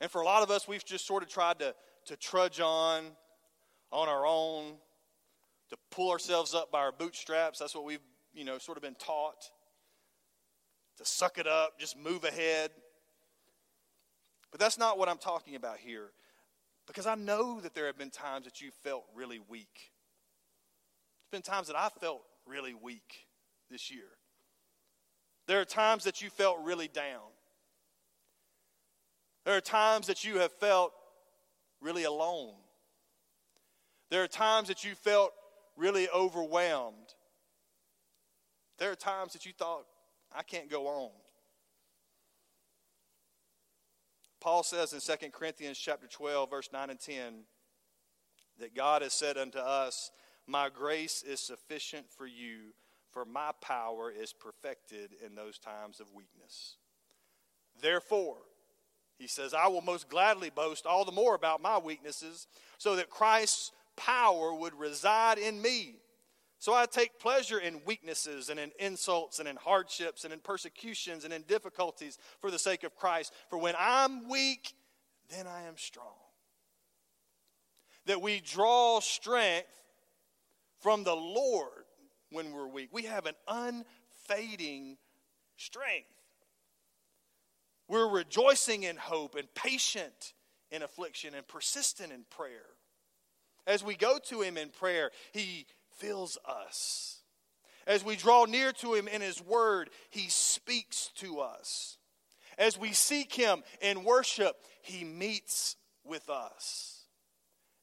And 0.00 0.10
for 0.10 0.20
a 0.20 0.24
lot 0.24 0.42
of 0.42 0.50
us, 0.50 0.68
we've 0.68 0.84
just 0.84 1.06
sort 1.06 1.22
of 1.22 1.28
tried 1.28 1.58
to, 1.60 1.74
to 2.06 2.16
trudge 2.16 2.60
on 2.60 3.04
on 3.92 4.08
our 4.08 4.26
own, 4.26 4.74
to 5.70 5.76
pull 5.90 6.10
ourselves 6.10 6.54
up 6.54 6.70
by 6.70 6.80
our 6.80 6.92
bootstraps. 6.92 7.58
That's 7.58 7.74
what 7.74 7.84
we've, 7.84 8.00
you 8.34 8.44
know, 8.44 8.58
sort 8.58 8.76
of 8.76 8.82
been 8.82 8.96
taught. 8.96 9.50
To 10.98 11.04
suck 11.04 11.38
it 11.38 11.46
up, 11.46 11.78
just 11.78 11.96
move 11.96 12.24
ahead. 12.24 12.70
But 14.50 14.60
that's 14.60 14.78
not 14.78 14.98
what 14.98 15.08
I'm 15.08 15.18
talking 15.18 15.54
about 15.54 15.78
here. 15.78 16.10
Because 16.86 17.06
I 17.06 17.14
know 17.14 17.60
that 17.60 17.74
there 17.74 17.86
have 17.86 17.98
been 17.98 18.10
times 18.10 18.44
that 18.44 18.60
you 18.60 18.70
felt 18.82 19.04
really 19.14 19.40
weak. 19.48 19.92
There's 21.30 21.42
been 21.42 21.42
times 21.42 21.66
that 21.66 21.76
I 21.76 21.88
felt 22.00 22.22
really 22.46 22.74
weak 22.74 23.26
this 23.70 23.90
year. 23.90 24.08
There 25.46 25.60
are 25.60 25.64
times 25.64 26.04
that 26.04 26.22
you 26.22 26.30
felt 26.30 26.58
really 26.62 26.88
down. 26.88 27.20
There 29.46 29.56
are 29.56 29.60
times 29.60 30.08
that 30.08 30.24
you 30.24 30.40
have 30.40 30.50
felt 30.50 30.92
really 31.80 32.02
alone. 32.02 32.54
There 34.10 34.24
are 34.24 34.28
times 34.28 34.66
that 34.66 34.82
you 34.82 34.96
felt 34.96 35.32
really 35.76 36.08
overwhelmed. 36.10 37.14
There 38.78 38.90
are 38.90 38.96
times 38.96 39.34
that 39.34 39.46
you 39.46 39.52
thought, 39.56 39.86
I 40.34 40.42
can't 40.42 40.68
go 40.68 40.88
on. 40.88 41.10
Paul 44.40 44.64
says 44.64 44.92
in 44.92 45.00
2 45.00 45.30
Corinthians 45.30 45.78
chapter 45.78 46.08
12, 46.08 46.50
verse 46.50 46.68
9 46.72 46.90
and 46.90 47.00
10, 47.00 47.44
that 48.58 48.74
God 48.74 49.02
has 49.02 49.12
said 49.12 49.38
unto 49.38 49.58
us, 49.58 50.10
My 50.48 50.68
grace 50.68 51.22
is 51.22 51.38
sufficient 51.38 52.06
for 52.10 52.26
you, 52.26 52.74
for 53.12 53.24
my 53.24 53.52
power 53.60 54.10
is 54.10 54.32
perfected 54.32 55.12
in 55.24 55.36
those 55.36 55.56
times 55.60 56.00
of 56.00 56.12
weakness. 56.12 56.78
Therefore, 57.80 58.38
he 59.18 59.26
says, 59.26 59.54
I 59.54 59.68
will 59.68 59.82
most 59.82 60.08
gladly 60.08 60.50
boast 60.50 60.86
all 60.86 61.04
the 61.04 61.12
more 61.12 61.34
about 61.34 61.62
my 61.62 61.78
weaknesses, 61.78 62.46
so 62.78 62.96
that 62.96 63.10
Christ's 63.10 63.72
power 63.96 64.54
would 64.54 64.74
reside 64.74 65.38
in 65.38 65.60
me. 65.60 65.96
So 66.58 66.74
I 66.74 66.86
take 66.86 67.18
pleasure 67.18 67.58
in 67.58 67.82
weaknesses 67.84 68.48
and 68.48 68.58
in 68.58 68.72
insults 68.78 69.38
and 69.38 69.48
in 69.48 69.56
hardships 69.56 70.24
and 70.24 70.32
in 70.32 70.40
persecutions 70.40 71.24
and 71.24 71.32
in 71.32 71.42
difficulties 71.42 72.18
for 72.40 72.50
the 72.50 72.58
sake 72.58 72.82
of 72.82 72.96
Christ. 72.96 73.32
For 73.50 73.58
when 73.58 73.74
I'm 73.78 74.28
weak, 74.28 74.72
then 75.28 75.46
I 75.46 75.62
am 75.62 75.76
strong. 75.76 76.14
That 78.06 78.22
we 78.22 78.40
draw 78.40 79.00
strength 79.00 79.68
from 80.80 81.04
the 81.04 81.16
Lord 81.16 81.84
when 82.30 82.52
we're 82.52 82.68
weak. 82.68 82.88
We 82.92 83.02
have 83.02 83.26
an 83.26 83.34
unfading 83.48 84.96
strength. 85.56 86.08
We're 87.88 88.08
rejoicing 88.08 88.82
in 88.82 88.96
hope 88.96 89.34
and 89.34 89.52
patient 89.54 90.34
in 90.70 90.82
affliction 90.82 91.34
and 91.34 91.46
persistent 91.46 92.12
in 92.12 92.24
prayer. 92.30 92.66
As 93.66 93.82
we 93.84 93.96
go 93.96 94.18
to 94.28 94.42
Him 94.42 94.56
in 94.56 94.70
prayer, 94.70 95.10
He 95.32 95.66
fills 95.98 96.38
us. 96.46 97.22
As 97.86 98.04
we 98.04 98.16
draw 98.16 98.44
near 98.44 98.72
to 98.72 98.94
Him 98.94 99.08
in 99.08 99.20
His 99.20 99.40
Word, 99.40 99.90
He 100.10 100.28
speaks 100.28 101.10
to 101.16 101.40
us. 101.40 101.98
As 102.58 102.78
we 102.78 102.92
seek 102.92 103.32
Him 103.32 103.62
in 103.80 104.04
worship, 104.04 104.56
He 104.82 105.04
meets 105.04 105.76
with 106.04 106.28
us. 106.28 107.04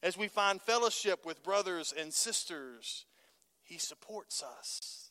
As 0.01 0.17
we 0.17 0.27
find 0.27 0.61
fellowship 0.61 1.25
with 1.25 1.43
brothers 1.43 1.93
and 1.97 2.13
sisters, 2.13 3.05
He 3.63 3.77
supports 3.77 4.43
us. 4.43 5.02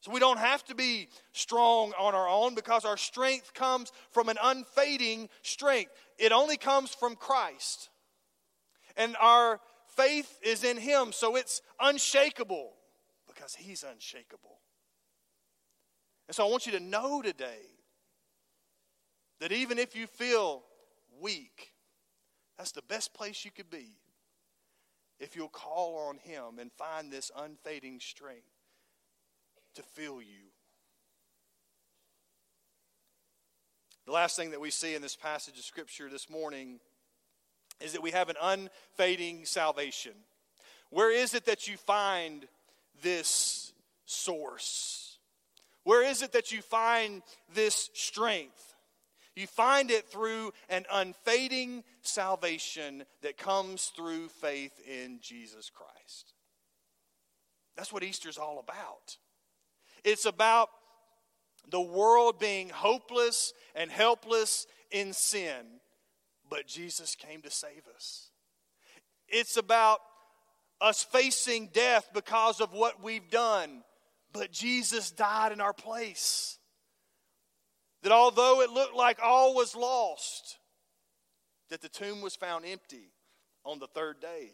So 0.00 0.10
we 0.10 0.20
don't 0.20 0.38
have 0.38 0.64
to 0.64 0.74
be 0.74 1.08
strong 1.32 1.92
on 1.98 2.14
our 2.14 2.26
own 2.26 2.54
because 2.54 2.86
our 2.86 2.96
strength 2.96 3.52
comes 3.52 3.92
from 4.12 4.30
an 4.30 4.38
unfading 4.42 5.28
strength. 5.42 5.92
It 6.18 6.32
only 6.32 6.56
comes 6.56 6.94
from 6.94 7.16
Christ. 7.16 7.90
And 8.96 9.14
our 9.20 9.60
faith 9.96 10.38
is 10.42 10.64
in 10.64 10.78
Him, 10.78 11.12
so 11.12 11.36
it's 11.36 11.60
unshakable 11.78 12.72
because 13.28 13.54
He's 13.54 13.84
unshakable. 13.84 14.58
And 16.28 16.34
so 16.34 16.46
I 16.46 16.50
want 16.50 16.64
you 16.64 16.72
to 16.72 16.80
know 16.80 17.20
today 17.20 17.60
that 19.40 19.52
even 19.52 19.78
if 19.78 19.94
you 19.94 20.06
feel 20.06 20.62
weak, 21.20 21.72
that's 22.56 22.72
the 22.72 22.82
best 22.82 23.12
place 23.12 23.44
you 23.44 23.50
could 23.50 23.68
be 23.68 23.88
if 25.18 25.36
you'll 25.36 25.48
call 25.48 26.08
on 26.08 26.16
Him 26.16 26.58
and 26.58 26.72
find 26.72 27.12
this 27.12 27.30
unfading 27.36 28.00
strength 28.00 28.59
to 29.74 29.82
fill 29.82 30.20
you. 30.20 30.50
The 34.06 34.12
last 34.12 34.36
thing 34.36 34.50
that 34.50 34.60
we 34.60 34.70
see 34.70 34.94
in 34.94 35.02
this 35.02 35.16
passage 35.16 35.58
of 35.58 35.64
Scripture 35.64 36.08
this 36.10 36.28
morning 36.28 36.80
is 37.80 37.92
that 37.92 38.02
we 38.02 38.10
have 38.10 38.28
an 38.28 38.36
unfading 38.42 39.44
salvation. 39.44 40.12
Where 40.90 41.12
is 41.12 41.34
it 41.34 41.46
that 41.46 41.68
you 41.68 41.76
find 41.76 42.46
this 43.02 43.72
source? 44.06 45.18
Where 45.84 46.04
is 46.04 46.22
it 46.22 46.32
that 46.32 46.52
you 46.52 46.60
find 46.60 47.22
this 47.54 47.90
strength? 47.94 48.74
You 49.36 49.46
find 49.46 49.90
it 49.90 50.08
through 50.08 50.52
an 50.68 50.84
unfading 50.92 51.84
salvation 52.02 53.04
that 53.22 53.38
comes 53.38 53.92
through 53.96 54.28
faith 54.28 54.78
in 54.86 55.20
Jesus 55.22 55.70
Christ. 55.70 56.34
That's 57.76 57.92
what 57.92 58.02
Easter's 58.02 58.38
all 58.38 58.58
about. 58.58 59.16
It's 60.04 60.26
about 60.26 60.68
the 61.70 61.80
world 61.80 62.38
being 62.38 62.68
hopeless 62.68 63.52
and 63.74 63.90
helpless 63.90 64.66
in 64.90 65.12
sin, 65.12 65.80
but 66.48 66.66
Jesus 66.66 67.14
came 67.14 67.42
to 67.42 67.50
save 67.50 67.82
us. 67.94 68.30
It's 69.28 69.56
about 69.56 70.00
us 70.80 71.04
facing 71.04 71.68
death 71.68 72.08
because 72.12 72.60
of 72.60 72.72
what 72.72 73.02
we've 73.02 73.30
done, 73.30 73.82
but 74.32 74.50
Jesus 74.50 75.10
died 75.10 75.52
in 75.52 75.60
our 75.60 75.72
place. 75.72 76.58
That 78.02 78.12
although 78.12 78.62
it 78.62 78.70
looked 78.70 78.96
like 78.96 79.18
all 79.22 79.54
was 79.54 79.76
lost, 79.76 80.58
that 81.68 81.82
the 81.82 81.88
tomb 81.88 82.22
was 82.22 82.34
found 82.34 82.64
empty 82.64 83.12
on 83.64 83.78
the 83.78 83.86
third 83.86 84.20
day. 84.20 84.50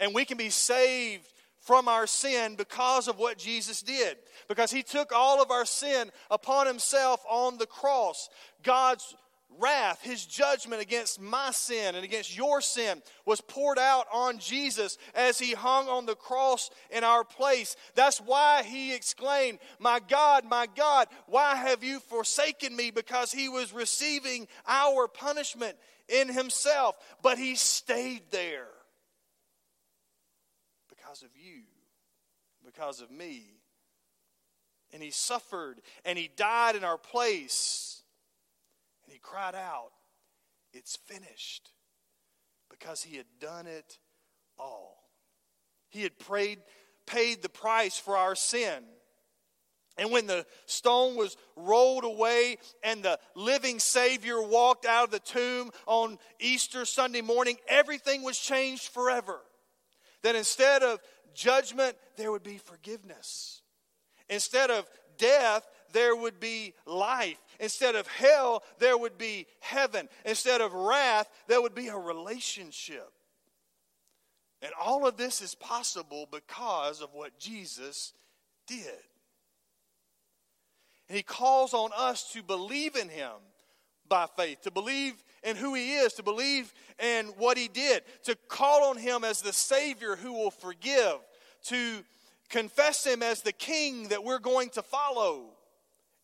And 0.00 0.14
we 0.14 0.24
can 0.24 0.38
be 0.38 0.50
saved 0.50 1.26
from 1.66 1.88
our 1.88 2.06
sin 2.06 2.54
because 2.54 3.08
of 3.08 3.18
what 3.18 3.38
Jesus 3.38 3.82
did. 3.82 4.16
Because 4.48 4.70
he 4.70 4.84
took 4.84 5.12
all 5.12 5.42
of 5.42 5.50
our 5.50 5.64
sin 5.64 6.12
upon 6.30 6.68
himself 6.68 7.24
on 7.28 7.58
the 7.58 7.66
cross. 7.66 8.30
God's 8.62 9.16
wrath, 9.58 10.00
his 10.02 10.24
judgment 10.24 10.80
against 10.80 11.20
my 11.20 11.50
sin 11.50 11.96
and 11.96 12.04
against 12.04 12.36
your 12.36 12.60
sin 12.60 13.02
was 13.24 13.40
poured 13.40 13.78
out 13.78 14.06
on 14.12 14.38
Jesus 14.38 14.96
as 15.14 15.40
he 15.40 15.52
hung 15.54 15.88
on 15.88 16.06
the 16.06 16.14
cross 16.14 16.70
in 16.90 17.02
our 17.02 17.24
place. 17.24 17.74
That's 17.96 18.20
why 18.20 18.62
he 18.62 18.94
exclaimed, 18.94 19.58
My 19.80 20.00
God, 20.08 20.44
my 20.44 20.68
God, 20.76 21.08
why 21.26 21.56
have 21.56 21.82
you 21.82 21.98
forsaken 21.98 22.76
me? 22.76 22.92
Because 22.92 23.32
he 23.32 23.48
was 23.48 23.72
receiving 23.72 24.46
our 24.68 25.08
punishment 25.08 25.76
in 26.08 26.28
himself, 26.28 26.96
but 27.22 27.38
he 27.38 27.56
stayed 27.56 28.22
there 28.30 28.68
because 31.16 31.30
of 31.30 31.40
you, 31.40 31.62
because 32.64 33.00
of 33.00 33.10
me. 33.10 33.44
And 34.92 35.02
he 35.02 35.10
suffered 35.10 35.80
and 36.04 36.18
he 36.18 36.30
died 36.36 36.76
in 36.76 36.84
our 36.84 36.98
place. 36.98 38.02
And 39.04 39.12
he 39.12 39.18
cried 39.18 39.54
out, 39.54 39.90
It's 40.72 40.96
finished. 40.96 41.70
Because 42.68 43.02
he 43.02 43.16
had 43.16 43.26
done 43.40 43.66
it 43.66 43.98
all. 44.58 44.96
He 45.88 46.02
had 46.02 46.18
prayed, 46.18 46.58
paid 47.06 47.40
the 47.40 47.48
price 47.48 47.96
for 47.96 48.16
our 48.16 48.34
sin. 48.34 48.82
And 49.96 50.10
when 50.10 50.26
the 50.26 50.44
stone 50.66 51.16
was 51.16 51.36
rolled 51.54 52.04
away 52.04 52.58
and 52.82 53.02
the 53.02 53.18
living 53.34 53.78
Savior 53.78 54.42
walked 54.42 54.84
out 54.84 55.04
of 55.04 55.10
the 55.10 55.20
tomb 55.20 55.70
on 55.86 56.18
Easter 56.38 56.84
Sunday 56.84 57.22
morning, 57.22 57.56
everything 57.68 58.22
was 58.22 58.38
changed 58.38 58.88
forever. 58.88 59.40
That 60.22 60.34
instead 60.34 60.82
of 60.82 61.00
judgment, 61.34 61.96
there 62.16 62.32
would 62.32 62.42
be 62.42 62.58
forgiveness. 62.58 63.62
Instead 64.28 64.70
of 64.70 64.88
death, 65.18 65.66
there 65.92 66.16
would 66.16 66.40
be 66.40 66.74
life. 66.84 67.38
Instead 67.60 67.94
of 67.94 68.06
hell, 68.06 68.62
there 68.78 68.98
would 68.98 69.18
be 69.18 69.46
heaven. 69.60 70.08
Instead 70.24 70.60
of 70.60 70.74
wrath, 70.74 71.28
there 71.46 71.62
would 71.62 71.74
be 71.74 71.88
a 71.88 71.96
relationship. 71.96 73.10
And 74.62 74.72
all 74.80 75.06
of 75.06 75.16
this 75.16 75.40
is 75.42 75.54
possible 75.54 76.28
because 76.30 77.00
of 77.02 77.12
what 77.12 77.38
Jesus 77.38 78.12
did. 78.66 78.98
And 81.08 81.16
he 81.16 81.22
calls 81.22 81.72
on 81.72 81.90
us 81.96 82.32
to 82.32 82.42
believe 82.42 82.96
in 82.96 83.08
him 83.08 83.32
by 84.08 84.26
faith, 84.36 84.62
to 84.62 84.70
believe 84.70 85.14
in 85.46 85.56
who 85.56 85.74
he 85.74 85.94
is, 85.94 86.12
to 86.14 86.22
believe 86.22 86.74
in 87.02 87.26
what 87.38 87.56
he 87.56 87.68
did, 87.68 88.02
to 88.24 88.36
call 88.48 88.90
on 88.90 88.98
him 88.98 89.24
as 89.24 89.40
the 89.40 89.52
Savior 89.52 90.16
who 90.16 90.32
will 90.32 90.50
forgive, 90.50 91.16
to 91.66 92.04
confess 92.50 93.06
him 93.06 93.22
as 93.22 93.40
the 93.40 93.52
King 93.52 94.08
that 94.08 94.24
we're 94.24 94.40
going 94.40 94.68
to 94.70 94.82
follow. 94.82 95.52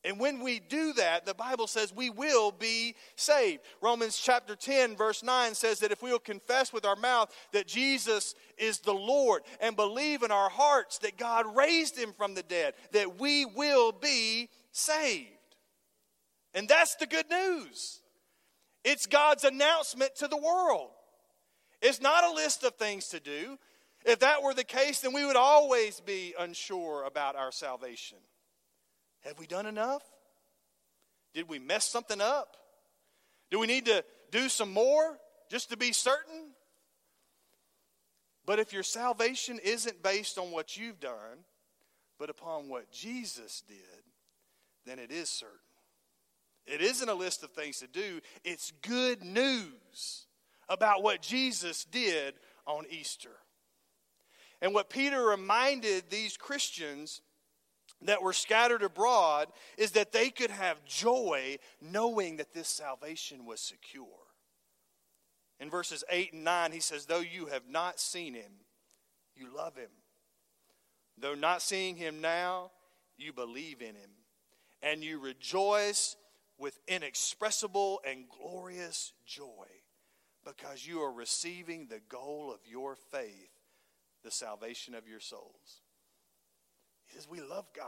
And 0.05 0.19
when 0.19 0.41
we 0.41 0.59
do 0.59 0.93
that, 0.95 1.25
the 1.25 1.35
Bible 1.35 1.69
says 1.69 1.95
we 1.95 2.11
will 2.11 2.51
be 2.51 2.97
saved. 3.15 3.63
Romans 3.81 4.19
chapter 4.19 4.57
10, 4.57 4.97
verse 4.97 5.23
9 5.23 5.55
says 5.55 5.79
that 5.79 5.93
if 5.93 6.03
we 6.03 6.11
will 6.11 6.19
confess 6.19 6.73
with 6.73 6.85
our 6.85 6.97
mouth 6.97 7.33
that 7.53 7.69
Jesus 7.69 8.35
is 8.59 8.81
the 8.81 8.93
Lord 8.93 9.43
and 9.61 9.77
believe 9.77 10.25
in 10.25 10.33
our 10.33 10.51
hearts 10.51 10.99
that 10.99 11.17
God 11.17 11.55
raised 11.55 11.97
him 11.97 12.13
from 12.13 12.35
the 12.35 12.43
dead, 12.43 12.75
that 12.91 13.21
we 13.21 13.45
will 13.45 13.93
be 13.93 14.49
saved. 14.73 15.29
And 16.53 16.69
that's 16.69 16.97
the 16.97 17.07
good 17.07 17.31
news. 17.31 18.02
It's 18.85 19.07
God's 19.07 19.45
announcement 19.45 20.16
to 20.16 20.29
the 20.29 20.37
world. 20.37 20.90
It's 21.81 22.01
not 22.01 22.25
a 22.25 22.33
list 22.33 22.64
of 22.64 22.75
things 22.77 23.09
to 23.09 23.21
do. 23.21 23.59
If 24.05 24.21
that 24.21 24.42
were 24.42 24.55
the 24.55 24.64
case, 24.64 25.01
then 25.01 25.12
we 25.12 25.25
would 25.25 25.37
always 25.37 26.01
be 26.01 26.35
unsure 26.38 27.05
about 27.05 27.37
our 27.37 27.53
salvation. 27.53 28.18
Have 29.25 29.38
we 29.38 29.47
done 29.47 29.66
enough? 29.66 30.03
Did 31.35 31.49
we 31.49 31.59
mess 31.59 31.88
something 31.88 32.21
up? 32.21 32.57
Do 33.51 33.59
we 33.59 33.66
need 33.66 33.87
to 33.87 34.05
do 34.31 34.49
some 34.49 34.73
more 34.73 35.18
just 35.51 35.71
to 35.71 35.77
be 35.77 35.92
certain? 35.92 36.51
But 38.45 38.59
if 38.59 38.73
your 38.73 38.83
salvation 38.83 39.61
isn't 39.62 40.03
based 40.03 40.38
on 40.38 40.51
what 40.51 40.77
you've 40.77 40.99
done, 40.99 41.45
but 42.18 42.31
upon 42.31 42.68
what 42.68 42.90
Jesus 42.90 43.62
did, 43.66 43.77
then 44.85 44.99
it 44.99 45.12
is 45.12 45.29
certain. 45.29 45.59
It 46.66 46.81
isn't 46.81 47.09
a 47.09 47.14
list 47.14 47.42
of 47.42 47.51
things 47.51 47.81
to 47.81 47.87
do, 47.87 48.20
it's 48.44 48.72
good 48.83 49.22
news 49.22 50.27
about 50.68 51.03
what 51.03 51.22
Jesus 51.22 51.85
did 51.85 52.35
on 52.66 52.85
Easter. 52.88 53.37
And 54.61 54.72
what 54.72 54.90
Peter 54.90 55.20
reminded 55.20 56.05
these 56.09 56.37
Christians 56.37 57.20
that 58.03 58.22
were 58.22 58.33
scattered 58.33 58.83
abroad 58.83 59.48
is 59.77 59.92
that 59.92 60.12
they 60.12 60.31
could 60.31 60.51
have 60.51 60.85
joy 60.85 61.59
knowing 61.81 62.37
that 62.37 62.53
this 62.53 62.68
salvation 62.68 63.44
was 63.44 63.61
secure. 63.61 64.07
In 65.61 65.70
verses 65.70 66.05
8 66.11 66.33
and 66.33 66.44
9, 66.44 66.72
he 66.72 66.81
says, 66.81 67.07
Though 67.07 67.20
you 67.20 67.46
have 67.46 67.68
not 67.68 68.01
seen 68.01 68.35
him, 68.35 68.53
you 69.37 69.55
love 69.55 69.77
him. 69.77 69.90
Though 71.18 71.35
not 71.35 71.62
seeing 71.62 71.96
him 71.96 72.20
now, 72.20 72.70
you 73.16 73.33
believe 73.33 73.81
in 73.81 73.94
him. 73.94 74.11
And 74.83 75.05
you 75.05 75.20
rejoice 75.20 76.16
with 76.59 76.79
inexpressible 76.88 78.01
and 78.09 78.25
glorious 78.29 79.12
joy 79.27 79.67
because 80.45 80.87
you 80.87 81.01
are 81.01 81.12
receiving 81.12 81.87
the 81.87 82.01
goal 82.09 82.53
of 82.53 82.61
your 82.69 82.97
faith, 83.11 83.51
the 84.25 84.31
salvation 84.31 84.95
of 84.95 85.07
your 85.07 85.21
souls. 85.21 85.83
He 87.07 87.15
says, 87.15 87.29
We 87.29 87.41
love 87.41 87.67
God 87.77 87.87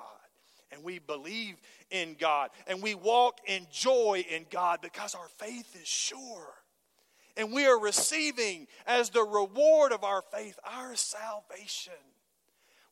and 0.72 0.82
we 0.82 0.98
believe 0.98 1.56
in 1.90 2.16
God 2.18 2.50
and 2.66 2.82
we 2.82 2.94
walk 2.94 3.40
in 3.46 3.66
joy 3.70 4.24
in 4.28 4.46
God 4.50 4.80
because 4.82 5.14
our 5.14 5.28
faith 5.38 5.76
is 5.80 5.88
sure. 5.88 6.54
And 7.36 7.52
we 7.52 7.66
are 7.66 7.78
receiving 7.78 8.68
as 8.86 9.10
the 9.10 9.24
reward 9.24 9.92
of 9.92 10.04
our 10.04 10.22
faith 10.22 10.58
our 10.64 10.94
salvation. 10.94 11.92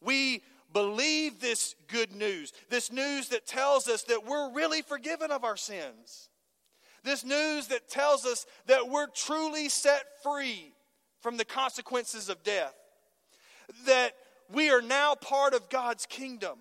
We 0.00 0.42
believe 0.72 1.40
this 1.40 1.74
good 1.88 2.14
news, 2.14 2.52
this 2.68 2.90
news 2.90 3.28
that 3.28 3.46
tells 3.46 3.88
us 3.88 4.02
that 4.04 4.26
we're 4.26 4.52
really 4.52 4.82
forgiven 4.82 5.30
of 5.30 5.44
our 5.44 5.56
sins, 5.56 6.28
this 7.04 7.24
news 7.24 7.68
that 7.68 7.88
tells 7.88 8.24
us 8.24 8.46
that 8.66 8.88
we're 8.88 9.08
truly 9.08 9.68
set 9.68 10.02
free 10.22 10.72
from 11.20 11.36
the 11.36 11.44
consequences 11.44 12.28
of 12.28 12.42
death, 12.42 12.74
that 13.86 14.12
we 14.52 14.70
are 14.70 14.82
now 14.82 15.14
part 15.14 15.54
of 15.54 15.68
God's 15.68 16.06
kingdom, 16.06 16.58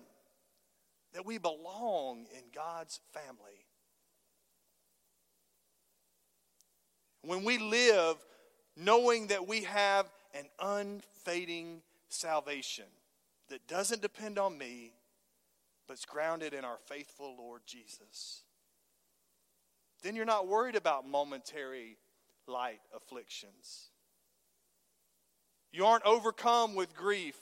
that 1.14 1.26
we 1.26 1.38
belong 1.38 2.26
in 2.36 2.42
God's 2.54 3.00
family. 3.12 3.66
When 7.24 7.44
we 7.44 7.58
live 7.58 8.16
knowing 8.76 9.28
that 9.28 9.46
we 9.46 9.62
have 9.62 10.10
an 10.34 10.46
unfading 10.58 11.82
salvation 12.08 12.86
that 13.52 13.68
doesn't 13.68 14.00
depend 14.00 14.38
on 14.38 14.56
me, 14.56 14.94
but 15.86 15.92
it's 15.92 16.06
grounded 16.06 16.54
in 16.54 16.64
our 16.64 16.78
faithful 16.86 17.36
Lord 17.38 17.60
Jesus, 17.66 18.44
then 20.02 20.16
you're 20.16 20.24
not 20.24 20.48
worried 20.48 20.74
about 20.74 21.06
momentary 21.06 21.98
light 22.46 22.80
afflictions. 22.96 23.90
You 25.70 25.84
aren't 25.84 26.06
overcome 26.06 26.74
with 26.74 26.96
grief 26.96 27.36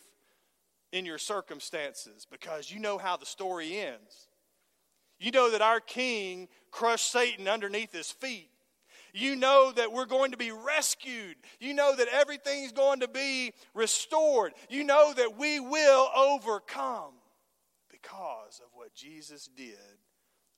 in 0.93 1.07
your 1.07 1.19
circumstances 1.19 2.27
because 2.29 2.73
you 2.73 2.81
know 2.81 2.99
how 2.99 3.17
the 3.17 3.25
story 3.25 3.79
ends. 3.79 4.27
You 5.21 5.31
know 5.31 5.53
that 5.53 5.63
our 5.63 5.79
King 5.79 6.49
crushed 6.73 7.13
Satan 7.13 7.47
underneath 7.47 7.93
his 7.93 8.11
feet. 8.11 8.50
You 9.13 9.37
know 9.37 9.73
that 9.73 9.93
we're 9.93 10.07
going 10.07 10.33
to 10.33 10.37
be 10.37 10.53
rescued. 10.53 11.37
You 11.59 11.75
know 11.75 11.95
that 11.97 12.09
everything's 12.09 12.73
going 12.73 13.01
to 13.01 13.09
be 13.09 13.53
restored. 13.75 14.53
You 14.69 14.85
know 14.85 15.13
that 15.15 15.37
we 15.39 15.61
will 15.61 16.09
overcome 16.17 17.15
because 17.91 18.61
of 18.65 18.71
what 18.73 18.95
Jesus 18.95 19.49
did 19.57 19.77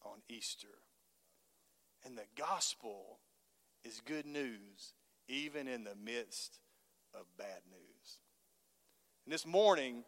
on 0.04 0.18
Easter. 0.28 0.68
And 2.04 2.16
the 2.16 2.26
gospel 2.36 3.18
is 3.84 4.00
good 4.04 4.26
news 4.26 4.94
even 5.28 5.68
in 5.68 5.84
the 5.84 5.94
midst 6.04 6.58
of 7.14 7.22
bad 7.38 7.60
news. 7.70 8.18
And 9.24 9.32
this 9.32 9.46
morning, 9.46 10.04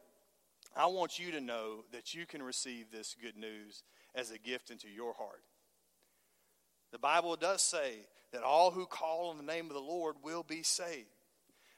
I 0.76 0.86
want 0.86 1.18
you 1.18 1.30
to 1.32 1.40
know 1.40 1.84
that 1.92 2.14
you 2.14 2.26
can 2.26 2.42
receive 2.42 2.90
this 2.90 3.14
good 3.20 3.36
news 3.36 3.84
as 4.14 4.30
a 4.30 4.38
gift 4.38 4.70
into 4.70 4.88
your 4.88 5.12
heart. 5.14 5.42
The 6.92 6.98
Bible 6.98 7.36
does 7.36 7.62
say 7.62 8.06
that 8.34 8.42
all 8.42 8.72
who 8.72 8.84
call 8.84 9.30
on 9.30 9.36
the 9.36 9.44
name 9.44 9.66
of 9.66 9.74
the 9.74 9.78
Lord 9.78 10.16
will 10.24 10.42
be 10.42 10.64
saved. 10.64 11.06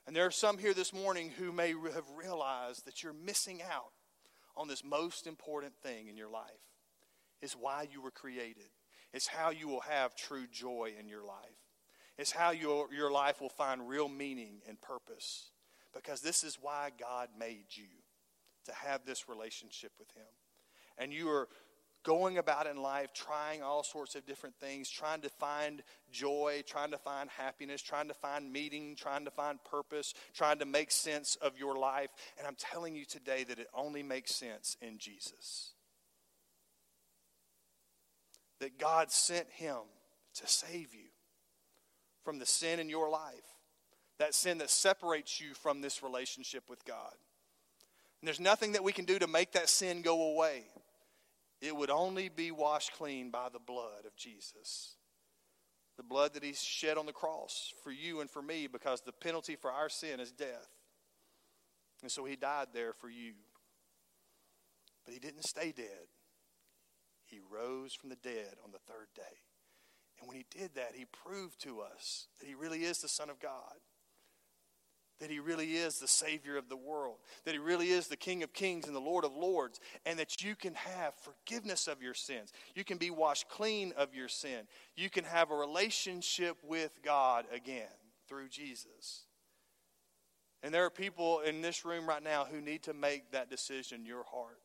And 0.07 0.17
there 0.17 0.25
are 0.25 0.31
some 0.31 0.57
here 0.57 0.73
this 0.73 0.91
morning 0.91 1.31
who 1.39 1.53
may 1.53 1.69
have 1.69 2.05
realized 2.17 2.87
that 2.87 3.03
you're 3.03 3.13
missing 3.13 3.61
out 3.63 3.93
on 4.57 4.67
this 4.67 4.83
most 4.83 5.27
important 5.27 5.75
thing 5.83 6.09
in 6.09 6.17
your 6.17 6.31
life. 6.31 6.51
It's 7.43 7.53
why 7.53 7.87
you 7.93 8.01
were 8.01 8.11
created. 8.11 8.71
It's 9.13 9.27
how 9.27 9.51
you 9.51 9.69
will 9.69 9.83
have 9.83 10.17
true 10.17 10.47
joy 10.51 10.93
in 10.99 11.09
your 11.09 11.25
life. 11.25 11.37
It's 12.17 12.33
how 12.33 12.53
your, 12.53 12.87
your 12.91 13.11
life 13.11 13.43
will 13.43 13.51
find 13.51 13.87
real 13.87 14.09
meaning 14.09 14.63
and 14.67 14.81
purpose. 14.81 15.51
Because 15.95 16.23
this 16.23 16.43
is 16.43 16.57
why 16.59 16.91
God 16.99 17.29
made 17.39 17.67
you 17.73 17.85
to 18.65 18.73
have 18.73 19.05
this 19.05 19.29
relationship 19.29 19.93
with 19.99 20.11
Him. 20.13 20.25
And 20.97 21.13
you 21.13 21.29
are 21.29 21.49
going 22.07 22.39
about 22.39 22.69
in 22.69 22.81
life 22.81 23.13
trying 23.13 23.65
all 23.65 23.83
sorts 23.83 24.15
of 24.15 24.25
different 24.25 24.55
things, 24.61 24.89
trying 24.89 25.21
to 25.21 25.29
find 25.29 25.83
joy, 26.13 26.63
trying 26.65 26.93
to 26.93 26.99
find 26.99 27.29
happiness, 27.29 27.83
trying 27.83 28.07
to 28.07 28.15
find 28.15 28.53
meaning, 28.53 28.95
trying 28.95 29.25
to 29.25 29.31
find 29.33 29.59
purpose, 29.65 30.15
trying 30.33 30.57
to 30.61 30.65
make 30.65 30.93
sense 30.93 31.37
of 31.43 31.59
your 31.59 31.77
life. 31.77 32.11
And 32.39 32.47
I'm 32.47 32.55
telling 32.55 32.95
you 32.95 33.05
today 33.05 33.43
that 33.43 33.59
it 33.59 33.67
only 33.75 34.05
makes 34.05 34.33
sense 34.33 34.77
in 34.81 34.99
Jesus. 34.99 35.73
That 38.61 38.79
God 38.79 39.11
sent 39.11 39.51
Him 39.51 39.79
to 40.37 40.47
save 40.47 40.95
you 40.95 41.09
from 42.25 42.39
the 42.39 42.47
sin 42.47 42.79
in 42.79 42.89
your 42.89 43.11
life, 43.11 43.35
that 44.21 44.33
sin 44.33 44.59
that 44.59 44.71
separates 44.71 45.41
you 45.41 45.55
from 45.55 45.81
this 45.81 46.05
relationship 46.05 46.71
with 46.71 46.85
God. 46.85 47.15
And 48.21 48.29
there's 48.29 48.39
nothing 48.39 48.73
that 48.73 48.85
we 48.85 48.93
can 48.93 49.07
do 49.07 49.19
to 49.19 49.27
make 49.27 49.53
that 49.53 49.69
sin 49.69 50.03
go 50.03 50.33
away. 50.33 50.67
It 51.67 51.75
would 51.75 51.91
only 51.91 52.29
be 52.29 52.53
washed 52.53 52.93
clean 52.93 53.31
by 53.31 53.49
the 53.53 53.59
blood 53.59 54.07
of 54.07 54.15
Jesus. 54.15 54.95
The 55.97 56.05
blood 56.05 56.35
that 56.35 56.45
he 56.45 56.53
shed 56.53 56.97
on 56.97 57.07
the 57.07 57.13
cross 57.13 57.73
for 57.83 57.91
you 57.91 58.21
and 58.21 58.31
for 58.31 58.41
me 58.41 58.69
because 58.69 59.01
the 59.01 59.11
penalty 59.11 59.57
for 59.57 59.73
our 59.73 59.89
sin 59.89 60.21
is 60.21 60.31
death. 60.31 60.69
And 62.03 62.13
so 62.13 62.25
he 62.25 62.37
died 62.37 62.69
there 62.73 62.93
for 62.93 63.09
you. 63.09 63.33
But 65.05 65.15
he 65.15 65.19
didn't 65.19 65.43
stay 65.43 65.73
dead. 65.73 66.07
He 67.25 67.41
rose 67.51 67.95
from 67.95 68.11
the 68.11 68.17
dead 68.17 68.55
on 68.65 68.71
the 68.71 68.79
third 68.79 69.09
day. 69.17 69.23
And 70.21 70.29
when 70.29 70.37
he 70.37 70.47
did 70.57 70.77
that, 70.77 70.93
he 70.95 71.05
proved 71.07 71.61
to 71.63 71.81
us 71.81 72.29
that 72.39 72.47
he 72.47 72.55
really 72.55 72.85
is 72.85 72.99
the 72.99 73.09
Son 73.09 73.29
of 73.29 73.41
God 73.41 73.75
that 75.21 75.31
he 75.31 75.41
really 75.41 75.77
is 75.77 75.99
the 75.99 76.09
Savior 76.09 76.57
of 76.57 76.69
the 76.69 76.77
world, 76.77 77.17
that 77.45 77.53
he 77.53 77.59
really 77.59 77.91
is 77.91 78.09
the 78.09 78.17
King 78.17 78.43
of 78.43 78.53
kings 78.53 78.87
and 78.87 78.95
the 78.95 79.01
Lord 79.01 79.25
of 79.25 79.35
lords, 79.35 79.81
and 80.05 80.19
that 80.19 80.43
you 80.43 80.55
can 80.55 80.75
have 80.75 81.15
forgiveness 81.15 81.87
of 81.89 82.03
your 82.03 82.15
sins. 82.15 82.53
You 82.75 82.85
can 82.85 82.99
be 82.99 83.11
washed 83.11 83.49
clean 83.49 83.93
of 83.97 84.15
your 84.15 84.29
sin. 84.29 84.67
You 84.97 85.11
can 85.11 85.25
have 85.25 85.51
a 85.51 85.57
relationship 85.57 86.57
with 86.63 86.99
God 87.03 87.47
again 87.53 87.87
through 88.29 88.49
Jesus. 88.49 89.25
And 90.63 90.75
there 90.75 90.85
are 90.85 90.91
people 90.91 91.41
in 91.41 91.63
this 91.63 91.85
room 91.85 92.09
right 92.09 92.23
now 92.23 92.45
who 92.45 92.61
need 92.61 92.83
to 92.85 92.95
make 92.95 93.31
that 93.33 93.51
decision 93.51 94.01
in 94.01 94.07
your 94.07 94.25
heart. 94.25 94.59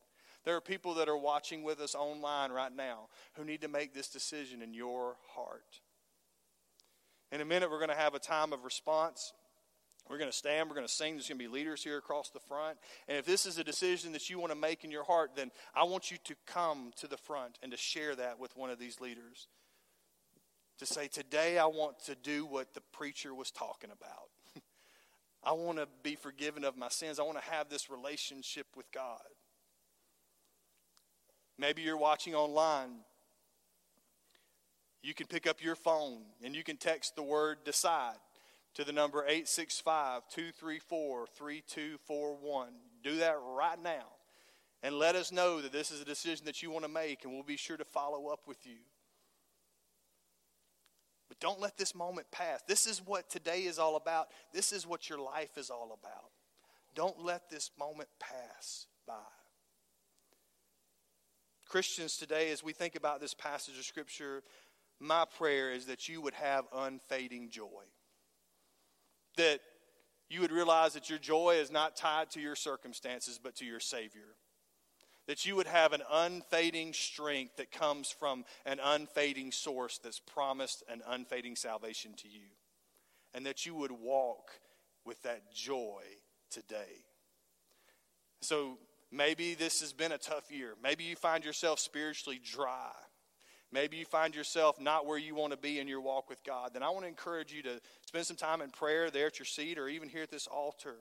There 0.44 0.56
are 0.56 0.60
people 0.60 0.94
that 0.94 1.08
are 1.08 1.16
watching 1.16 1.62
with 1.62 1.80
us 1.80 1.94
online 1.94 2.50
right 2.50 2.74
now 2.74 3.08
who 3.34 3.44
need 3.44 3.60
to 3.60 3.68
make 3.68 3.94
this 3.94 4.08
decision 4.08 4.60
in 4.60 4.74
your 4.74 5.16
heart. 5.34 5.80
In 7.30 7.40
a 7.40 7.44
minute, 7.44 7.70
we're 7.70 7.78
going 7.78 7.90
to 7.90 7.94
have 7.94 8.14
a 8.14 8.18
time 8.18 8.52
of 8.52 8.64
response. 8.64 9.32
We're 10.08 10.18
going 10.18 10.30
to 10.30 10.36
stand, 10.36 10.68
we're 10.68 10.74
going 10.74 10.86
to 10.86 10.92
sing. 10.92 11.14
There's 11.14 11.28
going 11.28 11.38
to 11.38 11.44
be 11.44 11.52
leaders 11.52 11.82
here 11.82 11.96
across 11.96 12.30
the 12.30 12.40
front. 12.40 12.78
And 13.08 13.16
if 13.16 13.24
this 13.24 13.46
is 13.46 13.58
a 13.58 13.64
decision 13.64 14.12
that 14.12 14.28
you 14.28 14.38
want 14.38 14.52
to 14.52 14.58
make 14.58 14.84
in 14.84 14.90
your 14.90 15.04
heart, 15.04 15.30
then 15.36 15.50
I 15.74 15.84
want 15.84 16.10
you 16.10 16.18
to 16.24 16.34
come 16.46 16.92
to 16.96 17.06
the 17.06 17.16
front 17.16 17.58
and 17.62 17.70
to 17.72 17.78
share 17.78 18.14
that 18.16 18.38
with 18.38 18.56
one 18.56 18.70
of 18.70 18.78
these 18.78 19.00
leaders. 19.00 19.48
To 20.78 20.86
say, 20.86 21.08
Today 21.08 21.58
I 21.58 21.66
want 21.66 22.00
to 22.06 22.14
do 22.14 22.44
what 22.44 22.74
the 22.74 22.80
preacher 22.92 23.34
was 23.34 23.50
talking 23.50 23.90
about. 23.90 24.28
I 25.44 25.52
want 25.52 25.78
to 25.78 25.88
be 26.02 26.16
forgiven 26.16 26.64
of 26.64 26.76
my 26.76 26.88
sins. 26.88 27.20
I 27.20 27.22
want 27.22 27.40
to 27.42 27.50
have 27.50 27.68
this 27.68 27.88
relationship 27.88 28.66
with 28.76 28.90
God. 28.92 29.20
Maybe 31.58 31.82
you're 31.82 31.96
watching 31.96 32.34
online. 32.34 32.90
You 35.02 35.14
can 35.14 35.26
pick 35.26 35.46
up 35.46 35.62
your 35.62 35.76
phone 35.76 36.22
and 36.44 36.54
you 36.56 36.64
can 36.64 36.76
text 36.76 37.16
the 37.16 37.22
word 37.22 37.58
decide 37.64 38.16
to 38.74 38.84
the 38.84 38.92
number 38.92 39.20
865 39.20 40.28
234 40.28 41.26
3241. 41.26 42.68
Do 43.02 43.16
that 43.16 43.36
right 43.42 43.82
now. 43.82 44.06
And 44.82 44.96
let 44.96 45.14
us 45.14 45.30
know 45.30 45.60
that 45.60 45.72
this 45.72 45.90
is 45.90 46.00
a 46.00 46.04
decision 46.04 46.46
that 46.46 46.62
you 46.62 46.70
want 46.70 46.84
to 46.84 46.90
make, 46.90 47.24
and 47.24 47.32
we'll 47.32 47.44
be 47.44 47.56
sure 47.56 47.76
to 47.76 47.84
follow 47.84 48.28
up 48.28 48.48
with 48.48 48.66
you. 48.66 48.78
But 51.28 51.38
don't 51.38 51.60
let 51.60 51.78
this 51.78 51.94
moment 51.94 52.26
pass. 52.32 52.62
This 52.66 52.86
is 52.86 53.00
what 53.04 53.30
today 53.30 53.60
is 53.60 53.78
all 53.78 53.96
about. 53.96 54.28
This 54.52 54.72
is 54.72 54.86
what 54.86 55.08
your 55.08 55.18
life 55.18 55.56
is 55.56 55.70
all 55.70 55.96
about. 55.98 56.30
Don't 56.94 57.24
let 57.24 57.48
this 57.48 57.70
moment 57.78 58.08
pass 58.18 58.86
by. 59.06 59.14
Christians 61.68 62.18
today, 62.18 62.50
as 62.50 62.62
we 62.62 62.72
think 62.72 62.96
about 62.96 63.20
this 63.20 63.32
passage 63.32 63.78
of 63.78 63.84
Scripture, 63.84 64.42
my 65.00 65.24
prayer 65.38 65.72
is 65.72 65.86
that 65.86 66.06
you 66.06 66.20
would 66.20 66.34
have 66.34 66.66
unfading 66.74 67.48
joy. 67.48 67.84
That 69.36 69.60
you 70.28 70.40
would 70.40 70.52
realize 70.52 70.94
that 70.94 71.10
your 71.10 71.18
joy 71.18 71.56
is 71.60 71.70
not 71.70 71.96
tied 71.96 72.30
to 72.30 72.40
your 72.40 72.56
circumstances, 72.56 73.38
but 73.42 73.56
to 73.56 73.64
your 73.64 73.80
Savior. 73.80 74.36
That 75.26 75.46
you 75.46 75.56
would 75.56 75.66
have 75.66 75.92
an 75.92 76.02
unfading 76.10 76.94
strength 76.94 77.56
that 77.56 77.70
comes 77.70 78.10
from 78.10 78.44
an 78.66 78.80
unfading 78.82 79.52
source 79.52 79.98
that's 79.98 80.20
promised 80.20 80.82
an 80.90 81.02
unfading 81.06 81.56
salvation 81.56 82.14
to 82.18 82.28
you. 82.28 82.48
And 83.34 83.46
that 83.46 83.64
you 83.64 83.74
would 83.74 83.92
walk 83.92 84.50
with 85.04 85.22
that 85.22 85.52
joy 85.54 86.02
today. 86.50 87.04
So 88.40 88.78
maybe 89.10 89.54
this 89.54 89.80
has 89.80 89.92
been 89.92 90.12
a 90.12 90.18
tough 90.18 90.50
year. 90.50 90.74
Maybe 90.82 91.04
you 91.04 91.16
find 91.16 91.44
yourself 91.44 91.78
spiritually 91.78 92.40
dry. 92.44 92.90
Maybe 93.72 93.96
you 93.96 94.04
find 94.04 94.34
yourself 94.34 94.78
not 94.78 95.06
where 95.06 95.16
you 95.16 95.34
want 95.34 95.52
to 95.52 95.58
be 95.58 95.80
in 95.80 95.88
your 95.88 96.02
walk 96.02 96.28
with 96.28 96.44
God. 96.44 96.74
Then 96.74 96.82
I 96.82 96.90
want 96.90 97.04
to 97.04 97.08
encourage 97.08 97.52
you 97.52 97.62
to 97.62 97.80
spend 98.06 98.26
some 98.26 98.36
time 98.36 98.60
in 98.60 98.70
prayer 98.70 99.10
there 99.10 99.26
at 99.26 99.38
your 99.38 99.46
seat 99.46 99.78
or 99.78 99.88
even 99.88 100.10
here 100.10 100.22
at 100.22 100.30
this 100.30 100.46
altar, 100.46 100.96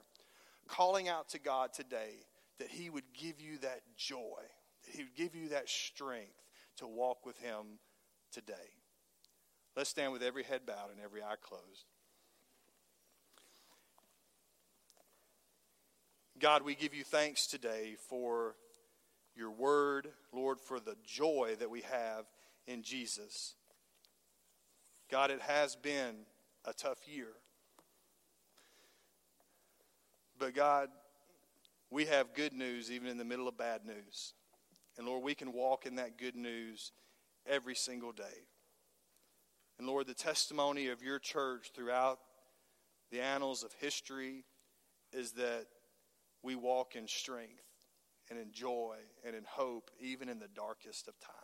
calling 0.67 1.09
out 1.09 1.27
to 1.29 1.39
God 1.39 1.73
today 1.73 2.25
that 2.59 2.69
He 2.69 2.89
would 2.89 3.03
give 3.13 3.41
you 3.41 3.57
that 3.59 3.81
joy, 3.97 4.39
that 4.85 4.95
He 4.95 5.03
would 5.03 5.15
give 5.15 5.35
you 5.35 5.49
that 5.49 5.67
strength 5.67 6.41
to 6.77 6.87
walk 6.87 7.25
with 7.25 7.37
Him 7.39 7.79
today. 8.31 8.53
Let's 9.75 9.89
stand 9.89 10.13
with 10.13 10.23
every 10.23 10.43
head 10.43 10.61
bowed 10.65 10.91
and 10.91 11.01
every 11.03 11.21
eye 11.21 11.35
closed. 11.41 11.85
God, 16.39 16.63
we 16.63 16.73
give 16.75 16.93
you 16.93 17.03
thanks 17.03 17.47
today 17.47 17.95
for 18.09 18.55
your 19.35 19.51
word, 19.51 20.07
Lord, 20.33 20.59
for 20.59 20.79
the 20.79 20.95
joy 21.05 21.55
that 21.59 21.69
we 21.69 21.81
have 21.81 22.25
in 22.67 22.83
Jesus. 22.83 23.55
God, 25.09 25.31
it 25.31 25.41
has 25.41 25.75
been 25.75 26.15
a 26.65 26.73
tough 26.73 26.99
year. 27.07 27.33
But 30.39 30.55
God, 30.55 30.89
we 31.89 32.05
have 32.05 32.33
good 32.33 32.53
news 32.53 32.89
even 32.89 33.09
in 33.09 33.17
the 33.17 33.25
middle 33.25 33.47
of 33.47 33.57
bad 33.57 33.85
news. 33.85 34.33
And 34.97 35.05
Lord, 35.05 35.23
we 35.23 35.35
can 35.35 35.53
walk 35.53 35.85
in 35.85 35.95
that 35.95 36.17
good 36.17 36.35
news 36.35 36.91
every 37.45 37.75
single 37.75 38.11
day. 38.11 38.47
And 39.77 39.87
Lord, 39.87 40.07
the 40.07 40.13
testimony 40.13 40.87
of 40.87 41.01
your 41.01 41.19
church 41.19 41.71
throughout 41.75 42.19
the 43.11 43.21
annals 43.21 43.63
of 43.63 43.73
history 43.73 44.45
is 45.11 45.33
that 45.33 45.65
we 46.43 46.55
walk 46.55 46.95
in 46.95 47.07
strength 47.07 47.63
and 48.29 48.39
in 48.39 48.51
joy 48.51 48.95
and 49.25 49.35
in 49.35 49.43
hope, 49.43 49.91
even 49.99 50.29
in 50.29 50.39
the 50.39 50.47
darkest 50.55 51.07
of 51.07 51.19
times. 51.19 51.40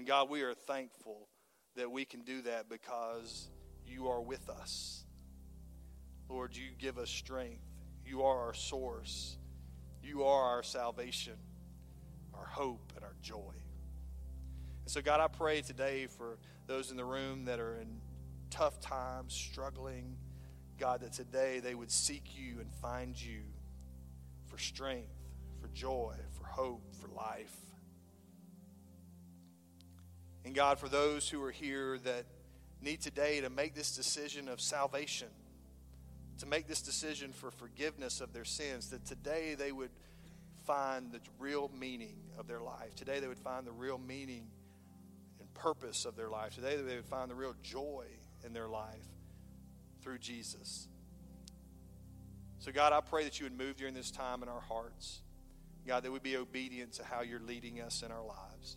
And 0.00 0.06
God, 0.06 0.30
we 0.30 0.40
are 0.40 0.54
thankful 0.54 1.28
that 1.76 1.90
we 1.90 2.06
can 2.06 2.22
do 2.22 2.40
that 2.40 2.70
because 2.70 3.50
you 3.86 4.08
are 4.08 4.22
with 4.22 4.48
us. 4.48 5.04
Lord, 6.26 6.56
you 6.56 6.68
give 6.78 6.96
us 6.96 7.10
strength. 7.10 7.60
You 8.06 8.22
are 8.22 8.46
our 8.46 8.54
source. 8.54 9.36
You 10.02 10.24
are 10.24 10.42
our 10.54 10.62
salvation, 10.62 11.34
our 12.32 12.46
hope, 12.46 12.94
and 12.96 13.04
our 13.04 13.14
joy. 13.20 13.52
And 14.84 14.90
so, 14.90 15.02
God, 15.02 15.20
I 15.20 15.28
pray 15.28 15.60
today 15.60 16.06
for 16.06 16.38
those 16.66 16.90
in 16.90 16.96
the 16.96 17.04
room 17.04 17.44
that 17.44 17.60
are 17.60 17.76
in 17.76 18.00
tough 18.48 18.80
times, 18.80 19.34
struggling 19.34 20.16
God, 20.78 21.02
that 21.02 21.12
today 21.12 21.60
they 21.60 21.74
would 21.74 21.90
seek 21.90 22.24
you 22.38 22.58
and 22.58 22.72
find 22.80 23.20
you 23.20 23.42
for 24.46 24.56
strength, 24.56 25.12
for 25.60 25.68
joy, 25.74 26.14
for 26.38 26.46
hope, 26.46 26.94
for 26.94 27.08
life. 27.08 27.54
And 30.44 30.54
God, 30.54 30.78
for 30.78 30.88
those 30.88 31.28
who 31.28 31.42
are 31.44 31.50
here 31.50 31.98
that 32.04 32.24
need 32.80 33.00
today 33.00 33.40
to 33.40 33.50
make 33.50 33.74
this 33.74 33.94
decision 33.94 34.48
of 34.48 34.60
salvation, 34.60 35.28
to 36.38 36.46
make 36.46 36.66
this 36.66 36.80
decision 36.80 37.32
for 37.32 37.50
forgiveness 37.50 38.20
of 38.20 38.32
their 38.32 38.44
sins, 38.44 38.90
that 38.90 39.04
today 39.04 39.54
they 39.54 39.72
would 39.72 39.90
find 40.66 41.12
the 41.12 41.20
real 41.38 41.70
meaning 41.78 42.16
of 42.38 42.46
their 42.46 42.60
life. 42.60 42.94
Today 42.94 43.20
they 43.20 43.28
would 43.28 43.38
find 43.38 43.66
the 43.66 43.72
real 43.72 43.98
meaning 43.98 44.46
and 45.38 45.52
purpose 45.54 46.04
of 46.04 46.16
their 46.16 46.30
life. 46.30 46.54
Today 46.54 46.76
they 46.76 46.96
would 46.96 47.04
find 47.04 47.30
the 47.30 47.34
real 47.34 47.54
joy 47.62 48.04
in 48.44 48.52
their 48.52 48.68
life 48.68 49.06
through 50.02 50.18
Jesus. 50.18 50.88
So, 52.60 52.72
God, 52.72 52.92
I 52.92 53.00
pray 53.00 53.24
that 53.24 53.40
you 53.40 53.44
would 53.46 53.56
move 53.56 53.76
during 53.76 53.94
this 53.94 54.10
time 54.10 54.42
in 54.42 54.48
our 54.48 54.60
hearts. 54.60 55.22
God, 55.86 56.02
that 56.02 56.12
we 56.12 56.18
be 56.18 56.36
obedient 56.36 56.92
to 56.94 57.04
how 57.04 57.22
you're 57.22 57.40
leading 57.40 57.80
us 57.80 58.02
in 58.02 58.12
our 58.12 58.24
lives. 58.24 58.76